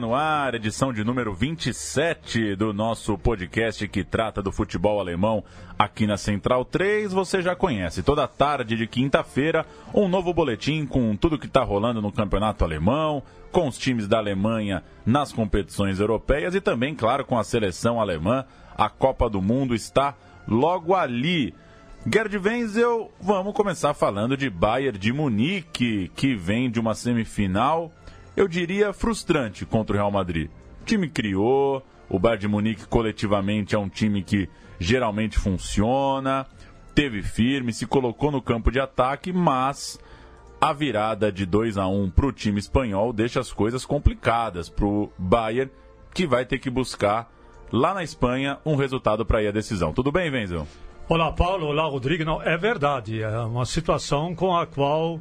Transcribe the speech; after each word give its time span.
No 0.00 0.14
ar, 0.14 0.54
edição 0.54 0.92
de 0.92 1.02
número 1.02 1.32
27 1.32 2.54
do 2.54 2.74
nosso 2.74 3.16
podcast 3.16 3.88
que 3.88 4.04
trata 4.04 4.42
do 4.42 4.52
futebol 4.52 5.00
alemão 5.00 5.42
aqui 5.78 6.06
na 6.06 6.18
Central 6.18 6.66
3. 6.66 7.14
Você 7.14 7.40
já 7.40 7.56
conhece, 7.56 8.02
toda 8.02 8.28
tarde 8.28 8.76
de 8.76 8.86
quinta-feira, 8.86 9.64
um 9.94 10.06
novo 10.06 10.34
boletim 10.34 10.84
com 10.84 11.16
tudo 11.16 11.38
que 11.38 11.46
está 11.46 11.62
rolando 11.62 12.02
no 12.02 12.12
campeonato 12.12 12.62
alemão, 12.62 13.22
com 13.50 13.68
os 13.68 13.78
times 13.78 14.06
da 14.06 14.18
Alemanha 14.18 14.82
nas 15.06 15.32
competições 15.32 15.98
europeias 15.98 16.54
e 16.54 16.60
também, 16.60 16.94
claro, 16.94 17.24
com 17.24 17.38
a 17.38 17.44
seleção 17.44 17.98
alemã. 17.98 18.44
A 18.76 18.90
Copa 18.90 19.30
do 19.30 19.40
Mundo 19.40 19.74
está 19.74 20.14
logo 20.46 20.94
ali. 20.94 21.54
Gerd 22.04 22.36
Wenzel, 22.36 23.10
vamos 23.18 23.54
começar 23.54 23.94
falando 23.94 24.36
de 24.36 24.50
Bayern 24.50 24.98
de 24.98 25.10
Munique, 25.10 26.10
que 26.14 26.34
vem 26.34 26.70
de 26.70 26.78
uma 26.78 26.94
semifinal 26.94 27.90
eu 28.36 28.46
diria, 28.46 28.92
frustrante 28.92 29.64
contra 29.64 29.94
o 29.94 29.98
Real 29.98 30.10
Madrid. 30.10 30.50
O 30.82 30.84
time 30.84 31.08
criou, 31.08 31.82
o 32.08 32.18
Bayern 32.18 32.42
de 32.42 32.48
Munique 32.48 32.86
coletivamente 32.86 33.74
é 33.74 33.78
um 33.78 33.88
time 33.88 34.22
que 34.22 34.48
geralmente 34.78 35.38
funciona, 35.38 36.46
teve 36.94 37.22
firme, 37.22 37.72
se 37.72 37.86
colocou 37.86 38.30
no 38.30 38.42
campo 38.42 38.70
de 38.70 38.78
ataque, 38.78 39.32
mas 39.32 39.98
a 40.60 40.72
virada 40.72 41.32
de 41.32 41.46
2 41.46 41.78
a 41.78 41.86
1 41.86 42.10
para 42.10 42.26
o 42.26 42.32
time 42.32 42.58
espanhol 42.58 43.12
deixa 43.12 43.40
as 43.40 43.52
coisas 43.52 43.84
complicadas 43.84 44.68
para 44.68 44.86
o 44.86 45.10
Bayern, 45.18 45.70
que 46.14 46.26
vai 46.26 46.44
ter 46.44 46.58
que 46.58 46.70
buscar 46.70 47.30
lá 47.72 47.94
na 47.94 48.02
Espanha 48.02 48.58
um 48.64 48.76
resultado 48.76 49.24
para 49.24 49.42
ir 49.42 49.48
à 49.48 49.50
decisão. 49.50 49.92
Tudo 49.92 50.12
bem, 50.12 50.30
Wenzel? 50.30 50.66
Olá, 51.08 51.30
Paulo. 51.32 51.66
Olá, 51.66 51.84
Rodrigo. 51.84 52.24
Não, 52.24 52.42
é 52.42 52.56
verdade. 52.56 53.22
É 53.22 53.38
uma 53.40 53.64
situação 53.64 54.34
com 54.34 54.56
a 54.56 54.66
qual 54.66 55.20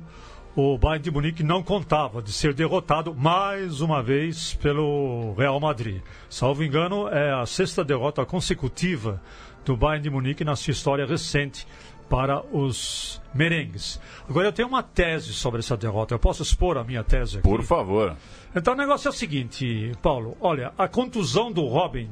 o 0.55 0.77
Bayern 0.77 1.03
de 1.03 1.11
Munique 1.11 1.43
não 1.43 1.61
contava 1.61 2.21
de 2.21 2.31
ser 2.31 2.53
derrotado 2.53 3.13
mais 3.13 3.81
uma 3.81 4.01
vez 4.01 4.53
pelo 4.53 5.33
Real 5.37 5.59
Madrid. 5.59 6.01
Salvo 6.29 6.63
engano, 6.63 7.09
é 7.09 7.33
a 7.33 7.45
sexta 7.45 7.83
derrota 7.83 8.25
consecutiva 8.25 9.21
do 9.65 9.75
Bayern 9.75 10.03
de 10.03 10.09
Munique 10.09 10.45
na 10.45 10.55
sua 10.55 10.71
história 10.71 11.05
recente 11.05 11.67
para 12.07 12.41
os 12.55 13.21
merengues. 13.33 13.99
Agora 14.29 14.47
eu 14.47 14.53
tenho 14.53 14.69
uma 14.69 14.81
tese 14.81 15.33
sobre 15.33 15.59
essa 15.59 15.75
derrota. 15.75 16.13
Eu 16.13 16.19
posso 16.19 16.41
expor 16.41 16.77
a 16.77 16.83
minha 16.85 17.03
tese 17.03 17.39
aqui? 17.39 17.47
Por 17.47 17.61
favor. 17.63 18.15
Então 18.55 18.73
o 18.73 18.77
negócio 18.77 19.09
é 19.09 19.11
o 19.11 19.13
seguinte, 19.13 19.91
Paulo. 20.01 20.37
Olha, 20.39 20.71
a 20.77 20.87
contusão 20.87 21.51
do 21.51 21.65
Robin 21.65 22.09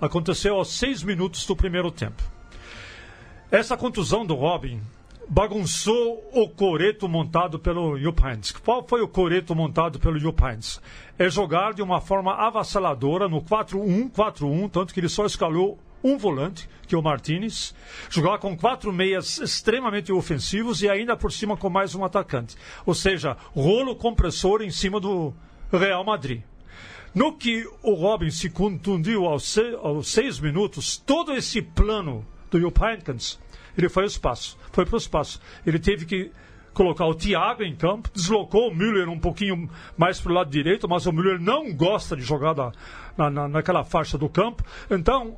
aconteceu 0.00 0.54
aos 0.54 0.78
seis 0.78 1.02
minutos 1.02 1.44
do 1.44 1.56
primeiro 1.56 1.90
tempo. 1.90 2.22
Essa 3.50 3.76
contusão 3.76 4.24
do 4.24 4.36
Robin 4.36 4.80
bagunçou 5.30 6.28
o 6.32 6.48
coreto 6.48 7.08
montado 7.08 7.56
pelo 7.60 7.96
Jupp 7.96 8.20
Heynckes. 8.26 8.50
Qual 8.50 8.84
foi 8.86 9.00
o 9.00 9.06
coreto 9.06 9.54
montado 9.54 10.00
pelo 10.00 10.18
Jupp 10.18 10.42
Heynckes? 10.42 10.80
É 11.16 11.30
jogar 11.30 11.72
de 11.72 11.80
uma 11.80 12.00
forma 12.00 12.34
avassaladora 12.34 13.28
no 13.28 13.40
4-1-4-1, 13.40 14.68
tanto 14.68 14.92
que 14.92 14.98
ele 14.98 15.08
só 15.08 15.24
escalou 15.24 15.78
um 16.02 16.18
volante, 16.18 16.68
que 16.88 16.96
é 16.96 16.98
o 16.98 17.02
Martinez, 17.02 17.72
jogar 18.08 18.38
com 18.38 18.56
quatro 18.56 18.92
meias 18.92 19.38
extremamente 19.38 20.12
ofensivos 20.12 20.82
e 20.82 20.88
ainda 20.88 21.16
por 21.16 21.30
cima 21.30 21.56
com 21.56 21.70
mais 21.70 21.94
um 21.94 22.04
atacante. 22.04 22.56
Ou 22.84 22.94
seja, 22.94 23.36
rolo 23.54 23.94
compressor 23.94 24.62
em 24.62 24.70
cima 24.70 24.98
do 24.98 25.32
Real 25.70 26.02
Madrid. 26.02 26.42
No 27.14 27.36
que 27.36 27.64
o 27.84 27.94
Robin 27.94 28.30
se 28.30 28.50
contundiu 28.50 29.26
aos, 29.26 29.56
seis, 30.04 30.40
minutos, 30.40 30.96
todo 30.96 31.32
esse 31.32 31.62
plano 31.62 32.26
do 32.50 32.58
Jupp 32.58 32.82
Heynckes 32.82 33.38
ele 33.76 33.88
foi 33.88 34.04
ao 34.04 34.08
espaço. 34.08 34.58
Foi 34.72 34.84
para 34.84 34.94
o 34.94 34.98
espaço. 34.98 35.40
Ele 35.66 35.78
teve 35.78 36.04
que 36.06 36.30
colocar 36.72 37.06
o 37.06 37.14
Thiago 37.14 37.62
em 37.62 37.74
campo, 37.74 38.08
deslocou 38.14 38.68
o 38.68 38.74
Müller 38.74 39.08
um 39.08 39.18
pouquinho 39.18 39.68
mais 39.96 40.20
para 40.20 40.32
o 40.32 40.34
lado 40.34 40.50
direito, 40.50 40.88
mas 40.88 41.06
o 41.06 41.12
Müller 41.12 41.40
não 41.40 41.72
gosta 41.72 42.16
de 42.16 42.22
jogar 42.22 42.54
na, 43.16 43.30
na, 43.30 43.48
naquela 43.48 43.84
faixa 43.84 44.16
do 44.16 44.28
campo. 44.28 44.64
Então, 44.90 45.36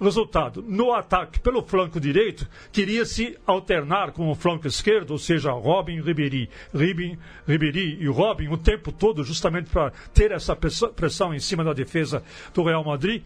resultado, 0.00 0.62
no 0.62 0.92
ataque 0.92 1.40
pelo 1.40 1.62
flanco 1.62 1.98
direito, 1.98 2.48
queria 2.70 3.04
se 3.04 3.36
alternar 3.46 4.12
com 4.12 4.30
o 4.30 4.34
flanco 4.34 4.66
esquerdo, 4.66 5.12
ou 5.12 5.18
seja, 5.18 5.50
Robin 5.52 6.00
Ribéry, 6.00 6.50
Ribin, 6.74 7.18
Ribéry 7.46 7.98
e 8.00 8.06
Robin 8.06 8.48
o 8.48 8.58
tempo 8.58 8.92
todo, 8.92 9.24
justamente 9.24 9.70
para 9.70 9.90
ter 10.12 10.32
essa 10.32 10.54
pressão 10.54 11.34
em 11.34 11.40
cima 11.40 11.64
da 11.64 11.72
defesa 11.72 12.22
do 12.52 12.62
Real 12.62 12.84
Madrid, 12.84 13.22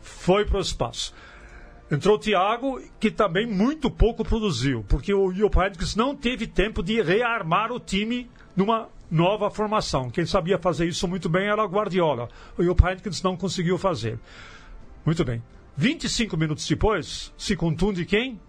foi 0.00 0.44
para 0.44 0.58
o 0.58 0.60
espaço. 0.60 1.14
Entrou 1.94 2.16
o 2.16 2.18
Thiago, 2.18 2.82
que 2.98 3.08
também 3.08 3.46
muito 3.46 3.88
pouco 3.88 4.24
produziu, 4.24 4.84
porque 4.88 5.14
o 5.14 5.30
Heynckes 5.30 5.94
não 5.94 6.16
teve 6.16 6.44
tempo 6.44 6.82
de 6.82 7.00
rearmar 7.00 7.70
o 7.70 7.78
time 7.78 8.28
numa 8.56 8.88
nova 9.08 9.48
formação. 9.48 10.10
Quem 10.10 10.26
sabia 10.26 10.58
fazer 10.58 10.88
isso 10.88 11.06
muito 11.06 11.28
bem 11.28 11.46
era 11.46 11.64
o 11.64 11.68
Guardiola. 11.68 12.28
O 12.58 12.62
Heynckes 12.62 13.22
não 13.22 13.36
conseguiu 13.36 13.78
fazer. 13.78 14.18
Muito 15.06 15.24
bem. 15.24 15.40
25 15.76 16.36
minutos 16.36 16.66
depois, 16.66 17.32
se 17.38 17.54
contunde 17.54 18.04
quem? 18.04 18.40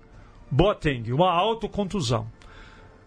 Boateng, 0.49 1.11
uma 1.11 1.31
autocontusão. 1.31 2.27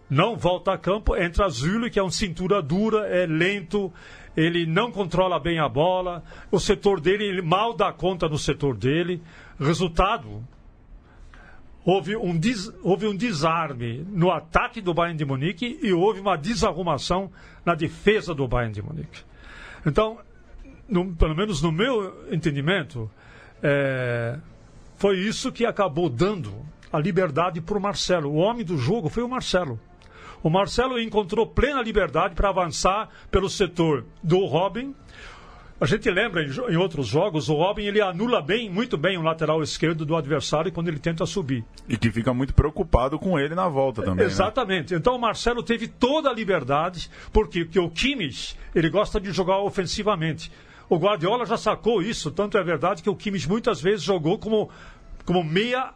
Não 0.09 0.37
volta 0.37 0.71
a 0.71 0.77
campo, 0.77 1.17
entra 1.17 1.49
Zulu, 1.49 1.89
que 1.89 1.99
é 1.99 2.03
um 2.03 2.09
cintura 2.09 2.61
dura, 2.61 3.07
é 3.07 3.25
lento, 3.25 3.91
ele 4.39 4.65
não 4.65 4.89
controla 4.89 5.37
bem 5.37 5.59
a 5.59 5.67
bola, 5.67 6.23
o 6.49 6.59
setor 6.59 7.01
dele, 7.01 7.25
ele 7.25 7.41
mal 7.41 7.73
dá 7.73 7.91
conta 7.91 8.29
no 8.29 8.37
setor 8.37 8.77
dele. 8.77 9.21
Resultado, 9.59 10.41
houve 11.83 12.15
um, 12.15 12.37
des, 12.37 12.71
houve 12.81 13.05
um 13.05 13.15
desarme 13.15 14.05
no 14.09 14.31
ataque 14.31 14.79
do 14.79 14.93
Bayern 14.93 15.17
de 15.17 15.25
Munique 15.25 15.77
e 15.83 15.91
houve 15.91 16.21
uma 16.21 16.37
desarrumação 16.37 17.29
na 17.65 17.75
defesa 17.75 18.33
do 18.33 18.47
Bayern 18.47 18.73
de 18.73 18.81
Munique. 18.81 19.23
Então, 19.85 20.19
no, 20.87 21.13
pelo 21.15 21.35
menos 21.35 21.61
no 21.61 21.71
meu 21.71 22.25
entendimento, 22.31 23.11
é, 23.61 24.39
foi 24.95 25.19
isso 25.19 25.51
que 25.51 25.65
acabou 25.65 26.09
dando 26.09 26.53
a 26.93 26.97
liberdade 26.97 27.59
para 27.59 27.77
o 27.77 27.81
Marcelo. 27.81 28.29
O 28.29 28.35
homem 28.35 28.65
do 28.65 28.77
jogo 28.77 29.09
foi 29.09 29.21
o 29.21 29.27
Marcelo. 29.27 29.77
O 30.41 30.49
Marcelo 30.49 30.99
encontrou 30.99 31.45
plena 31.45 31.81
liberdade 31.81 32.35
para 32.35 32.49
avançar 32.49 33.09
pelo 33.29 33.49
setor 33.49 34.05
do 34.23 34.45
Robin 34.45 34.95
a 35.81 35.85
gente 35.85 36.11
lembra 36.11 36.43
em, 36.43 36.75
outros 36.75 37.07
jogos, 37.07 37.47
o 37.47 37.53
Robin 37.53 37.83
ele 37.83 38.01
anula 38.01 38.41
bem, 38.41 38.69
muito 38.69 38.97
bem 38.97 39.17
o 39.17 39.21
lateral 39.21 39.63
esquerdo 39.63 40.05
do 40.05 40.13
adversário 40.13 40.73
quando 40.73 40.89
ele 40.89 40.99
tenta 40.99 41.25
subir. 41.25 41.63
E 41.87 41.95
que 41.95 42.11
fica 42.11 42.33
muito 42.33 42.53
preocupado 42.53 43.17
com 43.17 43.39
ele 43.39 43.55
na 43.55 43.69
volta 43.69 44.01
também. 44.01 44.25
Né? 44.25 44.25
Exatamente. 44.25 44.91
Né? 44.91 44.99
Então 44.99 45.15
o 45.15 45.19
Marcelo 45.19 45.63
teve 45.63 45.87
toda 45.87 46.29
a 46.29 46.33
liberdade, 46.33 47.09
porque, 47.31 47.63
porque 47.63 47.79
o 47.79 47.89
Kimmich 47.89 48.57
ele 48.75 48.89
gosta 48.89 49.21
de 49.21 49.31
jogar 49.31 49.59
ofensivamente. 49.59 50.51
O 50.89 50.97
Guardiola 50.97 51.45
já 51.45 51.55
sacou 51.55 52.01
isso, 52.01 52.29
tanto 52.29 52.57
é 52.57 52.63
verdade 52.63 53.01
que 53.01 53.09
o 53.09 53.15
Kimmich 53.15 53.47
muitas 53.47 53.79
vezes 53.79 54.03
jogou 54.03 54.37
como, 54.37 54.69
como 55.23 55.45
meia 55.45 55.93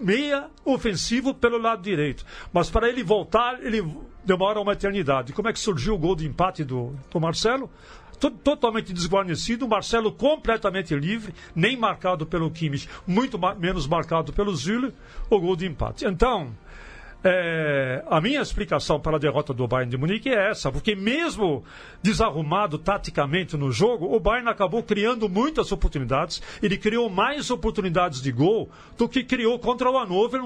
meia 0.00 0.48
ofensivo 0.64 1.34
pelo 1.34 1.58
lado 1.58 1.82
direito. 1.82 2.24
Mas 2.52 2.70
para 2.70 2.88
ele 2.88 3.02
voltar, 3.02 3.64
ele 3.64 3.84
demora 4.24 4.60
uma 4.60 4.72
eternidade. 4.72 5.32
Como 5.32 5.48
é 5.48 5.52
que 5.52 5.58
surgiu 5.58 5.94
o 5.94 5.98
gol 5.98 6.16
de 6.16 6.26
empate 6.26 6.64
do, 6.64 6.94
do 7.10 7.20
Marcelo? 7.20 7.70
totalmente 8.42 8.94
desguarnecido, 8.94 9.66
o 9.66 9.68
Marcelo 9.68 10.10
completamente 10.10 10.94
livre, 10.94 11.34
nem 11.54 11.76
marcado 11.76 12.26
pelo 12.26 12.50
Kimmich, 12.50 12.88
muito 13.06 13.38
menos 13.58 13.86
marcado 13.86 14.32
pelo 14.32 14.56
Zülle, 14.56 14.94
o 15.28 15.38
gol 15.38 15.54
de 15.54 15.66
empate. 15.66 16.06
Então, 16.06 16.54
é, 17.28 18.04
a 18.08 18.20
minha 18.20 18.40
explicação 18.40 19.00
para 19.00 19.16
a 19.16 19.18
derrota 19.18 19.52
do 19.52 19.66
Bayern 19.66 19.90
de 19.90 19.96
Munique 19.96 20.28
é 20.28 20.50
essa, 20.50 20.70
porque 20.70 20.94
mesmo 20.94 21.64
desarrumado 22.00 22.78
taticamente 22.78 23.56
no 23.56 23.72
jogo, 23.72 24.14
o 24.14 24.20
Bayern 24.20 24.48
acabou 24.48 24.80
criando 24.80 25.28
muitas 25.28 25.72
oportunidades, 25.72 26.40
ele 26.62 26.78
criou 26.78 27.10
mais 27.10 27.50
oportunidades 27.50 28.22
de 28.22 28.30
gol 28.30 28.70
do 28.96 29.08
que 29.08 29.24
criou 29.24 29.58
contra 29.58 29.90
o 29.90 29.98
Hannover, 29.98 30.40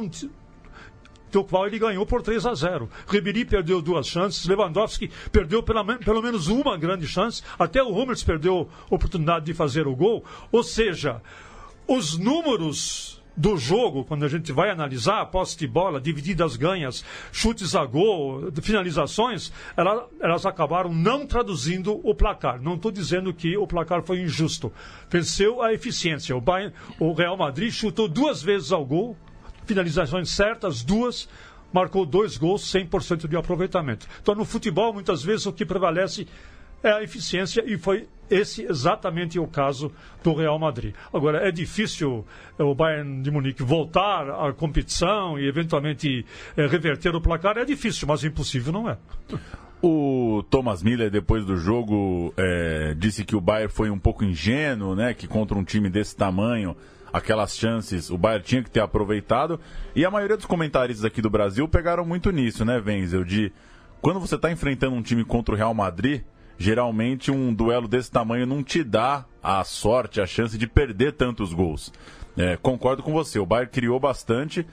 do 1.30 1.44
qual 1.44 1.66
ele 1.66 1.78
ganhou 1.78 2.06
por 2.06 2.22
3 2.22 2.46
a 2.46 2.54
0. 2.54 2.88
Ribéry 3.06 3.44
perdeu 3.44 3.82
duas 3.82 4.06
chances, 4.06 4.46
Lewandowski 4.46 5.10
perdeu 5.30 5.62
pela, 5.62 5.84
pelo 5.98 6.22
menos 6.22 6.48
uma 6.48 6.78
grande 6.78 7.06
chance, 7.06 7.42
até 7.58 7.82
o 7.82 7.90
Hummels 7.90 8.24
perdeu 8.24 8.70
a 8.90 8.94
oportunidade 8.94 9.44
de 9.44 9.52
fazer 9.52 9.86
o 9.86 9.94
gol. 9.94 10.24
Ou 10.50 10.62
seja, 10.62 11.20
os 11.86 12.16
números 12.16 13.19
do 13.40 13.56
jogo, 13.56 14.04
quando 14.04 14.24
a 14.24 14.28
gente 14.28 14.52
vai 14.52 14.68
analisar 14.68 15.24
posse 15.26 15.56
de 15.56 15.66
bola, 15.66 15.98
divididas 15.98 16.56
ganhas, 16.56 17.02
chutes 17.32 17.74
a 17.74 17.86
gol, 17.86 18.52
finalizações, 18.60 19.50
ela, 19.74 20.06
elas 20.20 20.44
acabaram 20.44 20.92
não 20.92 21.26
traduzindo 21.26 21.98
o 22.06 22.14
placar. 22.14 22.60
Não 22.60 22.74
estou 22.74 22.92
dizendo 22.92 23.32
que 23.32 23.56
o 23.56 23.66
placar 23.66 24.02
foi 24.02 24.20
injusto. 24.20 24.70
Venceu 25.08 25.62
a 25.62 25.72
eficiência. 25.72 26.36
O, 26.36 26.40
Bayern, 26.40 26.74
o 26.98 27.14
Real 27.14 27.36
Madrid 27.36 27.72
chutou 27.72 28.06
duas 28.06 28.42
vezes 28.42 28.72
ao 28.72 28.84
gol, 28.84 29.16
finalizações 29.64 30.28
certas, 30.28 30.82
duas 30.82 31.26
marcou 31.72 32.04
dois 32.04 32.36
gols, 32.36 32.62
100% 32.62 33.26
de 33.26 33.36
aproveitamento. 33.36 34.06
Então, 34.20 34.34
no 34.34 34.44
futebol, 34.44 34.92
muitas 34.92 35.22
vezes 35.22 35.46
o 35.46 35.52
que 35.52 35.64
prevalece 35.64 36.26
é 36.82 36.90
a 36.90 37.02
eficiência 37.02 37.62
e 37.64 37.78
foi 37.78 38.08
esse 38.30 38.62
exatamente 38.62 39.38
o 39.38 39.46
caso 39.46 39.92
do 40.22 40.32
Real 40.34 40.58
Madrid. 40.58 40.94
Agora, 41.12 41.46
é 41.46 41.50
difícil 41.50 42.24
eh, 42.58 42.62
o 42.62 42.74
Bayern 42.74 43.22
de 43.22 43.30
Munique 43.30 43.62
voltar 43.62 44.30
à 44.30 44.52
competição 44.52 45.38
e 45.38 45.46
eventualmente 45.46 46.24
é, 46.56 46.66
reverter 46.66 47.14
o 47.14 47.20
placar. 47.20 47.58
É 47.58 47.64
difícil, 47.64 48.06
mas 48.06 48.24
impossível 48.24 48.72
não 48.72 48.88
é. 48.88 48.96
O 49.82 50.44
Thomas 50.50 50.82
Miller, 50.82 51.10
depois 51.10 51.44
do 51.44 51.56
jogo, 51.56 52.34
é, 52.36 52.94
disse 52.96 53.24
que 53.24 53.34
o 53.34 53.40
Bayern 53.40 53.72
foi 53.72 53.90
um 53.90 53.98
pouco 53.98 54.22
ingênuo, 54.22 54.94
né? 54.94 55.14
Que 55.14 55.26
contra 55.26 55.58
um 55.58 55.64
time 55.64 55.88
desse 55.88 56.14
tamanho, 56.14 56.76
aquelas 57.12 57.56
chances 57.56 58.10
o 58.10 58.18
Bayern 58.18 58.44
tinha 58.44 58.62
que 58.62 58.70
ter 58.70 58.80
aproveitado. 58.80 59.58
E 59.96 60.04
a 60.04 60.10
maioria 60.10 60.36
dos 60.36 60.46
comentaristas 60.46 61.04
aqui 61.04 61.22
do 61.22 61.30
Brasil 61.30 61.66
pegaram 61.66 62.04
muito 62.04 62.30
nisso, 62.30 62.64
né, 62.64 62.82
Wenzel? 62.84 63.24
De 63.24 63.52
quando 64.00 64.20
você 64.20 64.36
está 64.36 64.52
enfrentando 64.52 64.94
um 64.94 65.02
time 65.02 65.24
contra 65.24 65.54
o 65.54 65.58
Real 65.58 65.74
Madrid 65.74 66.22
geralmente 66.60 67.30
um 67.30 67.54
duelo 67.54 67.88
desse 67.88 68.10
tamanho 68.10 68.44
não 68.44 68.62
te 68.62 68.84
dá 68.84 69.24
a 69.42 69.64
sorte, 69.64 70.20
a 70.20 70.26
chance 70.26 70.58
de 70.58 70.66
perder 70.66 71.12
tantos 71.12 71.54
gols. 71.54 71.90
É, 72.36 72.58
concordo 72.58 73.02
com 73.02 73.12
você, 73.12 73.38
o 73.38 73.46
Bayern 73.46 73.72
criou 73.72 73.98
bastante 73.98 74.66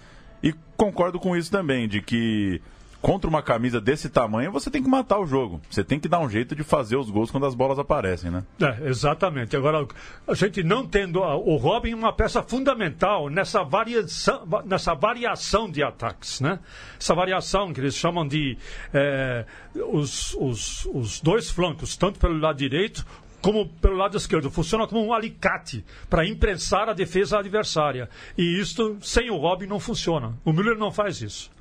e 0.44 0.54
concordo 0.76 1.18
com 1.18 1.34
isso 1.34 1.50
também, 1.50 1.88
de 1.88 2.02
que 2.02 2.62
contra 3.02 3.30
uma 3.30 3.42
camisa 3.42 3.80
desse 3.80 4.10
tamanho, 4.10 4.52
você 4.52 4.70
tem 4.70 4.82
que 4.82 4.90
matar 4.90 5.20
o 5.20 5.26
jogo. 5.26 5.62
Você 5.70 5.84
tem 5.84 6.00
que 6.00 6.08
dar 6.08 6.20
um 6.20 6.30
jeito 6.30 6.56
de 6.56 6.64
fazer 6.64 6.98
os 6.98 7.10
gols 7.10 7.32
quando 7.32 7.46
as 7.46 7.56
bolas 7.56 7.80
aparecem, 7.80 8.32
né? 8.32 8.44
É, 8.60 8.90
exatamente. 8.90 9.56
Agora, 9.56 9.88
a 10.28 10.34
gente 10.34 10.64
não 10.64 10.86
tendo 10.86 11.20
o 11.20 11.56
Robin 11.58 11.94
uma 11.94 12.14
peça 12.14 12.42
fundamental 12.42 13.30
nessa 13.30 13.64
variação, 13.64 14.48
nessa 14.66 14.94
variação 14.94 15.70
de 15.70 15.84
ataques, 15.84 16.42
né? 16.42 16.60
Essa 17.00 17.14
variação 17.14 17.74
que 17.74 17.80
eles 17.80 17.96
chamam 17.96 18.28
de 18.28 18.58
é, 18.94 19.46
os, 19.76 20.34
os, 20.36 20.86
os 20.86 21.22
dois 21.22 21.50
flancos, 21.50 21.96
tanto 21.96 22.20
pelo 22.20 22.38
lado 22.40 22.58
direito 22.58 23.06
como 23.42 23.68
pelo 23.68 23.96
lado 23.96 24.18
esquerdo, 24.18 24.50
funciona 24.50 24.88
como 24.88 25.06
um 25.06 25.14
alicate 25.14 25.86
para 26.10 26.26
imprensar 26.26 26.90
a 26.90 26.94
defesa 26.94 27.40
adversária. 27.40 28.10
E 28.38 28.60
isto, 28.60 28.98
sem 29.02 29.30
o 29.30 29.38
Robin, 29.38 29.68
não 29.68 29.80
funciona. 29.80 30.34
O 30.44 30.52
Müller 30.52 30.78
não 30.78 30.92
faz 30.92 31.22
isso. 31.22 31.52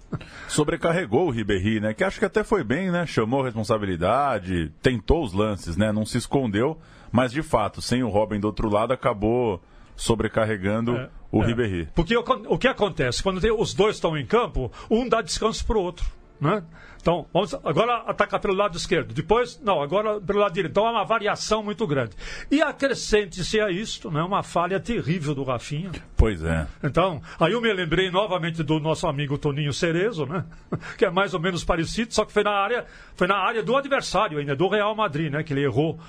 Sobrecarregou 0.48 1.26
o 1.26 1.30
Ribéry, 1.30 1.80
né? 1.80 1.94
Que 1.94 2.04
acho 2.04 2.18
que 2.18 2.24
até 2.24 2.44
foi 2.44 2.62
bem, 2.62 2.90
né? 2.90 3.06
Chamou 3.06 3.42
responsabilidade, 3.42 4.72
tentou 4.80 5.24
os 5.24 5.32
lances, 5.32 5.76
né? 5.76 5.92
Não 5.92 6.06
se 6.06 6.18
escondeu, 6.18 6.78
mas 7.10 7.32
de 7.32 7.42
fato, 7.42 7.82
sem 7.82 8.02
o 8.02 8.08
Robin 8.08 8.40
do 8.40 8.46
outro 8.46 8.68
lado, 8.68 8.92
acabou 8.92 9.60
sobrecarregando 9.96 10.96
é, 10.96 11.10
o 11.32 11.42
é. 11.42 11.46
Ribéry. 11.46 11.88
Porque 11.94 12.16
o, 12.16 12.24
o, 12.48 12.58
que 12.58 12.68
acontece? 12.68 13.22
Quando 13.22 13.40
tem, 13.40 13.50
os 13.50 13.74
dois 13.74 13.96
estão 13.96 14.16
em 14.16 14.26
campo, 14.26 14.70
um 14.90 15.08
dá 15.08 15.22
descanso 15.22 15.64
para 15.66 15.78
o 15.78 15.82
outro. 15.82 16.06
Né? 16.40 16.62
Então, 17.00 17.24
vamos 17.32 17.54
agora 17.54 17.98
atacar 17.98 18.40
pelo 18.40 18.54
lado 18.54 18.76
esquerdo. 18.76 19.14
Depois, 19.14 19.60
não, 19.62 19.80
agora 19.80 20.20
pelo 20.20 20.40
lado 20.40 20.52
direito. 20.52 20.72
Então, 20.72 20.88
é 20.88 20.90
uma 20.90 21.04
variação 21.04 21.62
muito 21.62 21.86
grande. 21.86 22.16
E 22.50 22.60
acrescente-se 22.60 23.60
a 23.60 23.70
isto, 23.70 24.10
né, 24.10 24.20
uma 24.22 24.42
falha 24.42 24.80
terrível 24.80 25.32
do 25.32 25.44
Rafinha. 25.44 25.92
Pois 26.16 26.42
é. 26.42 26.66
Então, 26.82 27.22
aí 27.38 27.52
eu 27.52 27.60
me 27.60 27.72
lembrei 27.72 28.10
novamente 28.10 28.62
do 28.62 28.80
nosso 28.80 29.06
amigo 29.06 29.38
Toninho 29.38 29.72
Cerezo, 29.72 30.26
né? 30.26 30.44
Que 30.98 31.04
é 31.04 31.10
mais 31.10 31.32
ou 31.32 31.40
menos 31.40 31.64
parecido, 31.64 32.12
só 32.12 32.24
que 32.24 32.32
foi 32.32 32.42
na 32.42 32.50
área, 32.50 32.84
foi 33.14 33.28
na 33.28 33.36
área 33.36 33.62
do 33.62 33.76
adversário 33.76 34.38
ainda, 34.38 34.56
do 34.56 34.68
Real 34.68 34.94
Madrid, 34.96 35.30
né? 35.30 35.44
Que 35.44 35.52
ele 35.52 35.62
errou, 35.62 36.00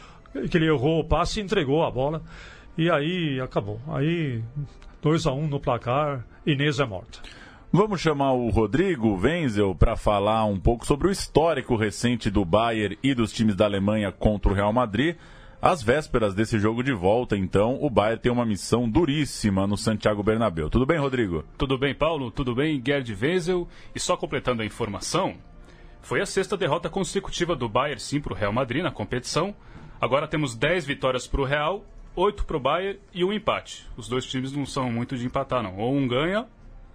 que 0.50 0.58
ele 0.58 0.66
errou 0.66 1.00
o 1.02 1.04
passe 1.04 1.40
e 1.40 1.44
entregou 1.44 1.86
a 1.86 1.92
bola. 1.92 2.24
E 2.76 2.90
aí 2.90 3.40
acabou. 3.40 3.80
Aí 3.88 4.42
2 5.02 5.28
a 5.28 5.32
1 5.32 5.44
um 5.44 5.48
no 5.48 5.60
placar, 5.60 6.26
Inês 6.46 6.80
é 6.80 6.86
morta. 6.86 7.20
Vamos 7.78 8.02
chamar 8.02 8.32
o 8.32 8.50
Rodrigo 8.50 9.16
Wenzel 9.16 9.76
para 9.76 9.96
falar 9.96 10.46
um 10.46 10.60
pouco 10.60 10.84
sobre 10.84 11.08
o 11.08 11.12
histórico 11.12 11.76
recente 11.76 12.28
do 12.28 12.44
Bayern 12.44 12.98
e 13.04 13.14
dos 13.14 13.32
times 13.32 13.56
da 13.56 13.66
Alemanha 13.66 14.12
contra 14.12 14.52
o 14.52 14.56
Real 14.56 14.74
Madrid. 14.74 15.16
Às 15.62 15.84
vésperas 15.84 16.34
desse 16.34 16.58
jogo 16.58 16.82
de 16.82 16.92
volta, 16.92 17.38
então, 17.38 17.78
o 17.80 17.88
Bayern 17.88 18.20
tem 18.20 18.32
uma 18.32 18.48
missão 18.48 18.90
duríssima 18.90 19.68
no 19.68 19.78
Santiago 19.78 20.24
Bernabéu. 20.24 20.72
Tudo 20.72 20.88
bem, 20.88 20.98
Rodrigo? 20.98 21.46
Tudo 21.56 21.78
bem, 21.78 21.94
Paulo? 21.94 22.32
Tudo 22.32 22.56
bem, 22.56 22.82
Gerd 22.84 23.16
Wenzel? 23.16 23.68
E 23.94 24.00
só 24.00 24.18
completando 24.18 24.64
a 24.64 24.66
informação, 24.66 25.36
foi 26.02 26.20
a 26.20 26.26
sexta 26.26 26.58
derrota 26.58 26.90
consecutiva 26.90 27.56
do 27.56 27.70
Bayern, 27.70 28.02
sim, 28.02 28.20
para 28.20 28.34
o 28.34 28.36
Real 28.36 28.52
Madrid 28.52 28.82
na 28.82 28.90
competição. 28.90 29.54
Agora 30.02 30.28
temos 30.28 30.56
10 30.56 30.84
vitórias 30.84 31.28
para 31.28 31.42
o 31.42 31.46
Real, 31.46 31.86
8 32.16 32.44
para 32.44 32.58
o 32.58 32.60
Bayern 32.60 33.00
e 33.14 33.24
um 33.24 33.32
empate. 33.32 33.86
Os 33.96 34.10
dois 34.10 34.26
times 34.26 34.52
não 34.52 34.66
são 34.66 34.92
muito 34.92 35.16
de 35.16 35.28
empatar, 35.28 35.62
não. 35.62 35.78
Ou 35.78 35.94
um 35.94 36.08
ganha 36.08 36.48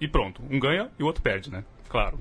e 0.02 0.08
pronto. 0.08 0.43
Um 0.50 0.58
ganha 0.58 0.90
e 0.99 1.02
o 1.04 1.06
outro 1.06 1.22
perde, 1.22 1.49
né? 1.49 1.64
Claro. 1.88 2.19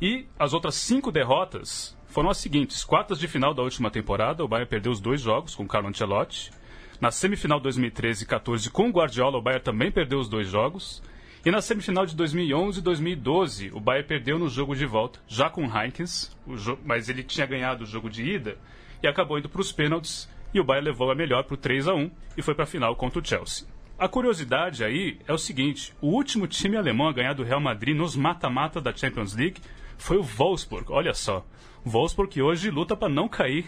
E 0.00 0.26
as 0.38 0.54
outras 0.54 0.74
cinco 0.76 1.12
derrotas 1.12 1.94
foram 2.06 2.30
as 2.30 2.38
seguintes: 2.38 2.84
quartas 2.84 3.18
de 3.18 3.28
final 3.28 3.52
da 3.52 3.62
última 3.62 3.90
temporada, 3.90 4.42
o 4.42 4.48
Bayern 4.48 4.68
perdeu 4.68 4.90
os 4.90 4.98
dois 4.98 5.20
jogos 5.20 5.54
com 5.54 5.64
o 5.64 5.68
Carlo 5.68 5.88
Ancelotti. 5.88 6.50
Na 6.98 7.10
semifinal 7.10 7.60
2013 7.60 8.24
e 8.24 8.26
14 8.26 8.70
com 8.70 8.88
o 8.88 8.92
Guardiola, 8.92 9.36
o 9.36 9.42
Bayern 9.42 9.62
também 9.62 9.92
perdeu 9.92 10.18
os 10.18 10.28
dois 10.28 10.48
jogos. 10.48 11.02
E 11.44 11.50
na 11.50 11.60
semifinal 11.60 12.06
de 12.06 12.16
2011 12.16 12.78
e 12.78 12.82
2012, 12.82 13.70
o 13.74 13.80
Bayern 13.80 14.08
perdeu 14.08 14.38
no 14.38 14.48
jogo 14.48 14.74
de 14.74 14.86
volta, 14.86 15.20
já 15.28 15.50
com 15.50 15.66
o 15.66 15.78
Heinkens, 15.78 16.34
mas 16.82 17.10
ele 17.10 17.22
tinha 17.22 17.44
ganhado 17.44 17.84
o 17.84 17.86
jogo 17.86 18.08
de 18.08 18.24
ida 18.24 18.56
e 19.02 19.06
acabou 19.08 19.38
indo 19.38 19.50
para 19.50 19.60
os 19.60 19.72
pênaltis. 19.72 20.30
E 20.54 20.60
o 20.60 20.64
Bayern 20.64 20.88
levou 20.88 21.10
a 21.10 21.14
melhor 21.14 21.44
para 21.44 21.54
o 21.54 21.58
3 21.58 21.88
a 21.88 21.94
1 21.94 22.10
e 22.38 22.42
foi 22.42 22.54
para 22.54 22.64
a 22.64 22.66
final 22.66 22.96
contra 22.96 23.20
o 23.20 23.24
Chelsea. 23.24 23.66
A 23.98 24.08
curiosidade 24.08 24.82
aí 24.84 25.18
é 25.26 25.32
o 25.32 25.38
seguinte: 25.38 25.94
o 26.00 26.08
último 26.08 26.46
time 26.46 26.76
alemão 26.76 27.08
a 27.08 27.12
ganhar 27.12 27.34
do 27.34 27.44
Real 27.44 27.60
Madrid 27.60 27.96
nos 27.96 28.16
mata-mata 28.16 28.80
da 28.80 28.94
Champions 28.94 29.34
League 29.34 29.60
foi 29.96 30.16
o 30.16 30.22
Wolfsburg. 30.22 30.86
Olha 30.90 31.14
só, 31.14 31.46
Wolfsburg 31.84 32.32
que 32.32 32.42
hoje 32.42 32.70
luta 32.70 32.96
para 32.96 33.08
não 33.08 33.28
cair 33.28 33.66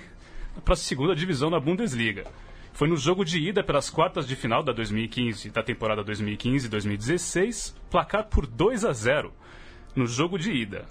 para 0.64 0.74
a 0.74 0.76
segunda 0.76 1.14
divisão 1.14 1.50
da 1.50 1.60
Bundesliga. 1.60 2.24
Foi 2.72 2.88
no 2.88 2.96
jogo 2.96 3.24
de 3.24 3.38
ida 3.38 3.62
pelas 3.62 3.88
quartas 3.88 4.26
de 4.26 4.34
final 4.34 4.62
da 4.62 4.72
2015, 4.72 5.50
da 5.50 5.62
temporada 5.62 6.04
2015-2016, 6.04 7.72
placar 7.88 8.24
por 8.24 8.46
2 8.46 8.84
a 8.84 8.92
0 8.92 9.32
no 9.94 10.06
jogo 10.06 10.36
de 10.36 10.50
ida. 10.50 10.84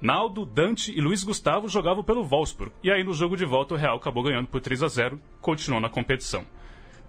Naldo, 0.00 0.44
Dante 0.44 0.92
e 0.92 1.00
Luiz 1.00 1.22
Gustavo 1.22 1.68
jogavam 1.68 2.02
pelo 2.02 2.24
Wolfsburg. 2.24 2.72
E 2.82 2.90
aí 2.90 3.04
no 3.04 3.14
jogo 3.14 3.36
de 3.36 3.44
volta 3.44 3.74
o 3.74 3.76
Real 3.76 3.96
acabou 3.96 4.24
ganhando 4.24 4.48
por 4.48 4.60
3 4.60 4.82
a 4.82 4.88
0, 4.88 5.20
continuou 5.40 5.80
na 5.80 5.88
competição. 5.88 6.44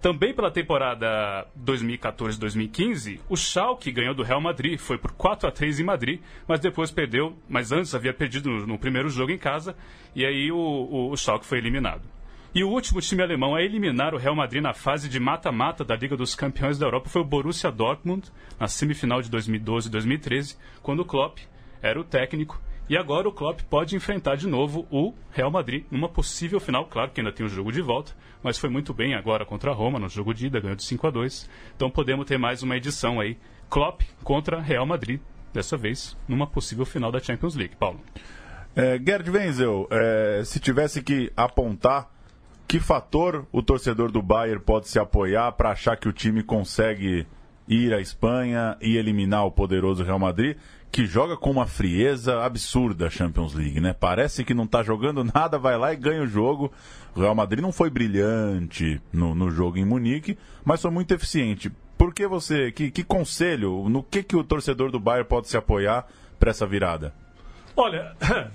Também 0.00 0.34
pela 0.34 0.50
temporada 0.50 1.46
2014-2015, 1.58 3.20
o 3.28 3.36
Schalke 3.36 3.90
ganhou 3.90 4.14
do 4.14 4.22
Real 4.22 4.40
Madrid, 4.40 4.78
foi 4.78 4.98
por 4.98 5.12
4 5.12 5.48
a 5.48 5.52
3 5.52 5.80
em 5.80 5.84
Madrid, 5.84 6.20
mas 6.46 6.60
depois 6.60 6.90
perdeu, 6.90 7.36
mas 7.48 7.72
antes 7.72 7.94
havia 7.94 8.12
perdido 8.12 8.50
no, 8.50 8.66
no 8.66 8.78
primeiro 8.78 9.08
jogo 9.08 9.32
em 9.32 9.38
casa, 9.38 9.74
e 10.14 10.24
aí 10.24 10.52
o, 10.52 10.56
o, 10.56 11.10
o 11.10 11.16
Schalke 11.16 11.46
foi 11.46 11.58
eliminado. 11.58 12.02
E 12.54 12.62
o 12.64 12.70
último 12.70 13.00
time 13.00 13.22
alemão 13.22 13.54
a 13.54 13.62
eliminar 13.62 14.14
o 14.14 14.18
Real 14.18 14.34
Madrid 14.34 14.62
na 14.62 14.72
fase 14.72 15.08
de 15.08 15.20
mata-mata 15.20 15.84
da 15.84 15.96
Liga 15.96 16.16
dos 16.16 16.34
Campeões 16.34 16.78
da 16.78 16.86
Europa 16.86 17.08
foi 17.08 17.20
o 17.20 17.24
Borussia 17.24 17.70
Dortmund, 17.70 18.30
na 18.58 18.68
semifinal 18.68 19.20
de 19.20 19.30
2012 19.30 19.88
e 19.88 19.90
2013, 19.90 20.56
quando 20.82 21.00
o 21.00 21.04
Klopp 21.04 21.38
era 21.82 22.00
o 22.00 22.04
técnico 22.04 22.58
e 22.88 22.96
agora 22.96 23.28
o 23.28 23.32
Klopp 23.32 23.60
pode 23.68 23.96
enfrentar 23.96 24.36
de 24.36 24.46
novo 24.46 24.86
o 24.90 25.12
Real 25.32 25.50
Madrid 25.50 25.84
numa 25.90 26.08
possível 26.08 26.60
final. 26.60 26.86
Claro 26.86 27.10
que 27.10 27.20
ainda 27.20 27.32
tem 27.32 27.44
o 27.44 27.48
jogo 27.48 27.72
de 27.72 27.82
volta, 27.82 28.12
mas 28.42 28.58
foi 28.58 28.70
muito 28.70 28.94
bem 28.94 29.14
agora 29.14 29.44
contra 29.44 29.70
a 29.70 29.74
Roma 29.74 29.98
no 29.98 30.08
jogo 30.08 30.32
de 30.32 30.46
ida, 30.46 30.60
ganhou 30.60 30.76
de 30.76 30.84
5 30.84 31.06
a 31.06 31.10
2. 31.10 31.50
Então 31.74 31.90
podemos 31.90 32.26
ter 32.26 32.38
mais 32.38 32.62
uma 32.62 32.76
edição 32.76 33.18
aí. 33.18 33.36
Klopp 33.68 34.02
contra 34.22 34.60
Real 34.60 34.86
Madrid, 34.86 35.20
dessa 35.52 35.76
vez 35.76 36.16
numa 36.28 36.46
possível 36.46 36.86
final 36.86 37.10
da 37.10 37.18
Champions 37.18 37.56
League. 37.56 37.74
Paulo. 37.76 38.00
É, 38.76 39.00
Gerd 39.04 39.30
Wenzel, 39.30 39.88
é, 39.90 40.42
se 40.44 40.60
tivesse 40.60 41.02
que 41.02 41.32
apontar 41.36 42.10
que 42.68 42.78
fator 42.78 43.46
o 43.50 43.62
torcedor 43.62 44.12
do 44.12 44.20
Bayern 44.20 44.62
pode 44.62 44.88
se 44.88 44.98
apoiar 44.98 45.50
para 45.52 45.70
achar 45.70 45.96
que 45.96 46.08
o 46.08 46.12
time 46.12 46.42
consegue 46.42 47.26
ir 47.68 47.94
à 47.94 48.00
Espanha 48.00 48.76
e 48.80 48.96
eliminar 48.96 49.44
o 49.46 49.50
poderoso 49.50 50.04
Real 50.04 50.18
Madrid? 50.18 50.56
Que 50.90 51.06
joga 51.06 51.36
com 51.36 51.50
uma 51.50 51.66
frieza 51.66 52.42
absurda 52.42 53.06
a 53.06 53.10
Champions 53.10 53.54
League, 53.54 53.80
né? 53.80 53.92
Parece 53.92 54.44
que 54.44 54.54
não 54.54 54.64
está 54.64 54.82
jogando 54.82 55.22
nada, 55.34 55.58
vai 55.58 55.76
lá 55.76 55.92
e 55.92 55.96
ganha 55.96 56.22
o 56.22 56.26
jogo. 56.26 56.72
O 57.14 57.20
Real 57.20 57.34
Madrid 57.34 57.62
não 57.62 57.72
foi 57.72 57.90
brilhante 57.90 59.00
no, 59.12 59.34
no 59.34 59.50
jogo 59.50 59.78
em 59.78 59.84
Munique, 59.84 60.38
mas 60.64 60.80
foi 60.80 60.90
muito 60.90 61.12
eficiente. 61.12 61.70
Por 61.96 62.12
que 62.12 62.26
você, 62.26 62.70
que, 62.72 62.90
que 62.90 63.02
conselho, 63.02 63.88
no 63.88 64.02
que, 64.02 64.22
que 64.22 64.36
o 64.36 64.44
torcedor 64.44 64.90
do 64.90 65.00
Bayern 65.00 65.28
pode 65.28 65.48
se 65.48 65.56
apoiar 65.56 66.06
para 66.38 66.50
essa 66.50 66.66
virada? 66.66 67.14
Olha, 67.74 68.14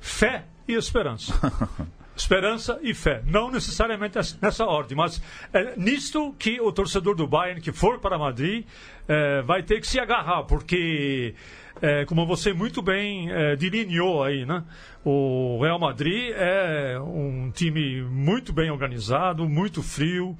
fé 0.00 0.44
e 0.68 0.74
esperança. 0.74 1.34
esperança 2.14 2.78
e 2.82 2.94
fé. 2.94 3.22
Não 3.26 3.50
necessariamente 3.50 4.18
nessa 4.40 4.64
ordem, 4.66 4.96
mas 4.96 5.22
é 5.52 5.74
nisto 5.76 6.34
que 6.38 6.60
o 6.60 6.70
torcedor 6.70 7.14
do 7.14 7.26
Bayern 7.26 7.60
que 7.60 7.72
for 7.72 7.98
para 7.98 8.18
Madrid 8.18 8.66
é, 9.08 9.42
vai 9.42 9.62
ter 9.62 9.80
que 9.80 9.86
se 9.86 9.98
agarrar, 9.98 10.44
porque 10.44 11.34
é, 11.80 12.04
como 12.04 12.26
você 12.26 12.52
muito 12.52 12.82
bem 12.82 13.30
é, 13.30 13.56
delineou 13.56 14.22
aí, 14.22 14.44
né? 14.44 14.64
O 15.04 15.58
Real 15.60 15.78
Madrid 15.78 16.32
é 16.34 16.98
um 17.00 17.50
time 17.50 18.02
muito 18.02 18.52
bem 18.52 18.70
organizado, 18.70 19.48
muito 19.48 19.82
frio 19.82 20.36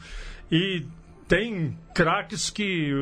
e 0.51 0.85
tem 1.27 1.77
craques 1.95 2.51
que 2.51 2.93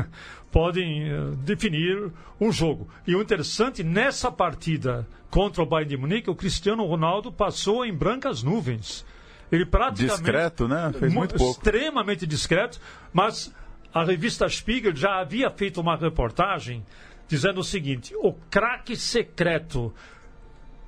podem 0.52 1.08
eh, 1.08 1.30
definir 1.44 2.12
um 2.38 2.52
jogo. 2.52 2.88
E 3.06 3.14
o 3.14 3.22
interessante, 3.22 3.82
nessa 3.82 4.30
partida 4.30 5.06
contra 5.30 5.62
o 5.62 5.66
Bayern 5.66 5.88
de 5.88 5.96
Munique, 5.96 6.30
o 6.30 6.34
Cristiano 6.34 6.84
Ronaldo 6.84 7.32
passou 7.32 7.84
em 7.84 7.94
brancas 7.94 8.42
nuvens. 8.42 9.04
Ele 9.50 9.64
praticamente... 9.64 10.22
Discreto, 10.22 10.68
né? 10.68 10.92
Fez 10.98 11.12
muito 11.12 11.34
pouco. 11.36 11.52
Extremamente 11.52 12.26
discreto, 12.26 12.78
mas 13.12 13.54
a 13.94 14.04
revista 14.04 14.48
Spiegel 14.48 14.94
já 14.94 15.20
havia 15.20 15.50
feito 15.50 15.80
uma 15.80 15.96
reportagem 15.96 16.84
dizendo 17.30 17.60
o 17.60 17.64
seguinte, 17.64 18.12
o 18.16 18.32
craque 18.50 18.96
secreto 18.96 19.94